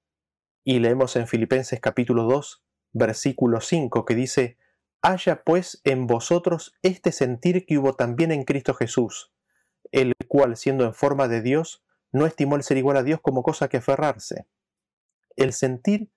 Y 0.63 0.79
leemos 0.79 1.15
en 1.15 1.27
Filipenses 1.27 1.79
capítulo 1.79 2.23
2, 2.23 2.63
versículo 2.93 3.61
5, 3.61 4.05
que 4.05 4.15
dice, 4.15 4.57
Haya 5.01 5.43
pues 5.43 5.81
en 5.83 6.05
vosotros 6.05 6.75
este 6.83 7.11
sentir 7.11 7.65
que 7.65 7.77
hubo 7.77 7.95
también 7.95 8.31
en 8.31 8.43
Cristo 8.43 8.73
Jesús, 8.75 9.33
el 9.91 10.13
cual, 10.27 10.57
siendo 10.57 10.85
en 10.85 10.93
forma 10.93 11.27
de 11.27 11.41
Dios, 11.41 11.83
no 12.11 12.25
estimó 12.25 12.55
el 12.55 12.63
ser 12.63 12.77
igual 12.77 12.97
a 12.97 13.03
Dios 13.03 13.19
como 13.21 13.41
cosa 13.41 13.67
que 13.67 13.77
aferrarse. 13.77 14.45
El 15.35 15.53
sentir 15.53 16.11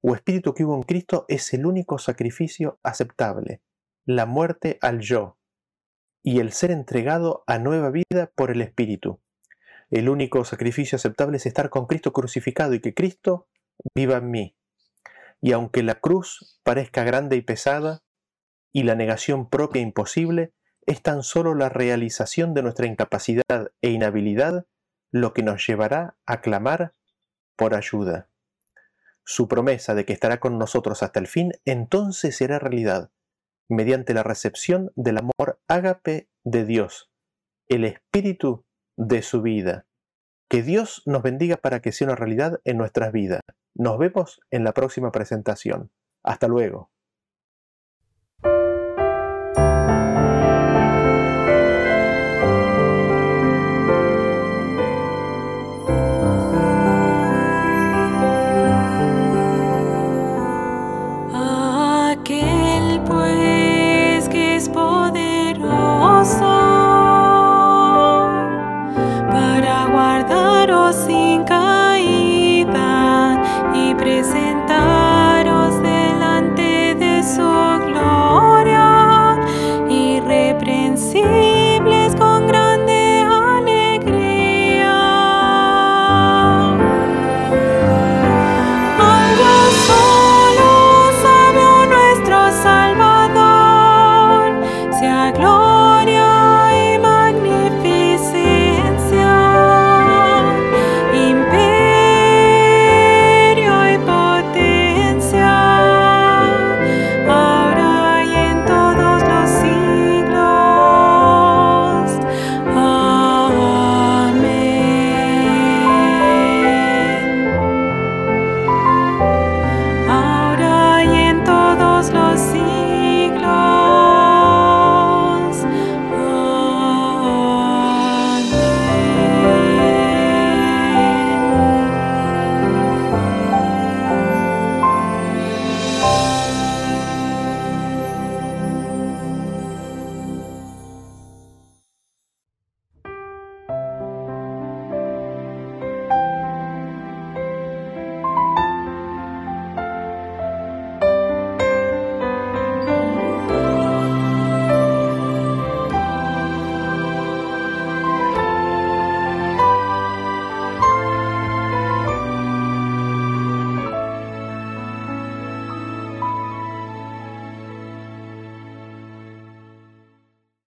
o 0.00 0.14
espíritu 0.14 0.54
que 0.54 0.64
hubo 0.64 0.74
en 0.76 0.82
Cristo 0.82 1.26
es 1.28 1.52
el 1.52 1.66
único 1.66 1.98
sacrificio 1.98 2.78
aceptable, 2.82 3.60
la 4.06 4.24
muerte 4.24 4.78
al 4.80 5.00
yo, 5.00 5.36
y 6.22 6.40
el 6.40 6.52
ser 6.52 6.70
entregado 6.70 7.44
a 7.46 7.58
nueva 7.58 7.90
vida 7.90 8.30
por 8.34 8.50
el 8.50 8.60
Espíritu. 8.60 9.20
El 9.90 10.08
único 10.08 10.44
sacrificio 10.44 10.96
aceptable 10.96 11.38
es 11.38 11.46
estar 11.46 11.70
con 11.70 11.86
Cristo 11.86 12.12
crucificado 12.12 12.74
y 12.74 12.80
que 12.80 12.94
Cristo 12.94 13.48
viva 13.94 14.18
en 14.18 14.30
mí. 14.30 14.56
Y 15.40 15.52
aunque 15.52 15.82
la 15.82 15.96
cruz 15.96 16.60
parezca 16.62 17.02
grande 17.02 17.36
y 17.36 17.42
pesada, 17.42 18.02
y 18.72 18.84
la 18.84 18.94
negación 18.94 19.48
propia 19.48 19.82
imposible, 19.82 20.52
es 20.86 21.02
tan 21.02 21.22
solo 21.22 21.54
la 21.54 21.68
realización 21.68 22.54
de 22.54 22.62
nuestra 22.62 22.86
incapacidad 22.86 23.72
e 23.82 23.90
inhabilidad 23.90 24.66
lo 25.10 25.32
que 25.32 25.42
nos 25.42 25.66
llevará 25.66 26.16
a 26.26 26.40
clamar 26.40 26.94
por 27.56 27.74
ayuda. 27.74 28.28
Su 29.24 29.48
promesa 29.48 29.94
de 29.94 30.04
que 30.04 30.12
estará 30.12 30.40
con 30.40 30.58
nosotros 30.58 31.02
hasta 31.02 31.20
el 31.20 31.26
fin 31.26 31.52
entonces 31.64 32.36
será 32.36 32.58
realidad, 32.58 33.10
mediante 33.68 34.14
la 34.14 34.22
recepción 34.22 34.92
del 34.96 35.18
amor 35.18 35.49
ágape 35.70 36.28
de 36.42 36.64
Dios, 36.64 37.12
el 37.68 37.84
espíritu 37.84 38.64
de 38.96 39.22
su 39.22 39.40
vida. 39.40 39.86
Que 40.50 40.64
Dios 40.64 41.02
nos 41.06 41.22
bendiga 41.22 41.58
para 41.58 41.80
que 41.80 41.92
sea 41.92 42.08
una 42.08 42.16
realidad 42.16 42.60
en 42.64 42.76
nuestras 42.76 43.12
vidas. 43.12 43.40
Nos 43.76 43.96
vemos 43.96 44.40
en 44.50 44.64
la 44.64 44.72
próxima 44.72 45.12
presentación. 45.12 45.92
Hasta 46.24 46.48
luego. 46.48 46.90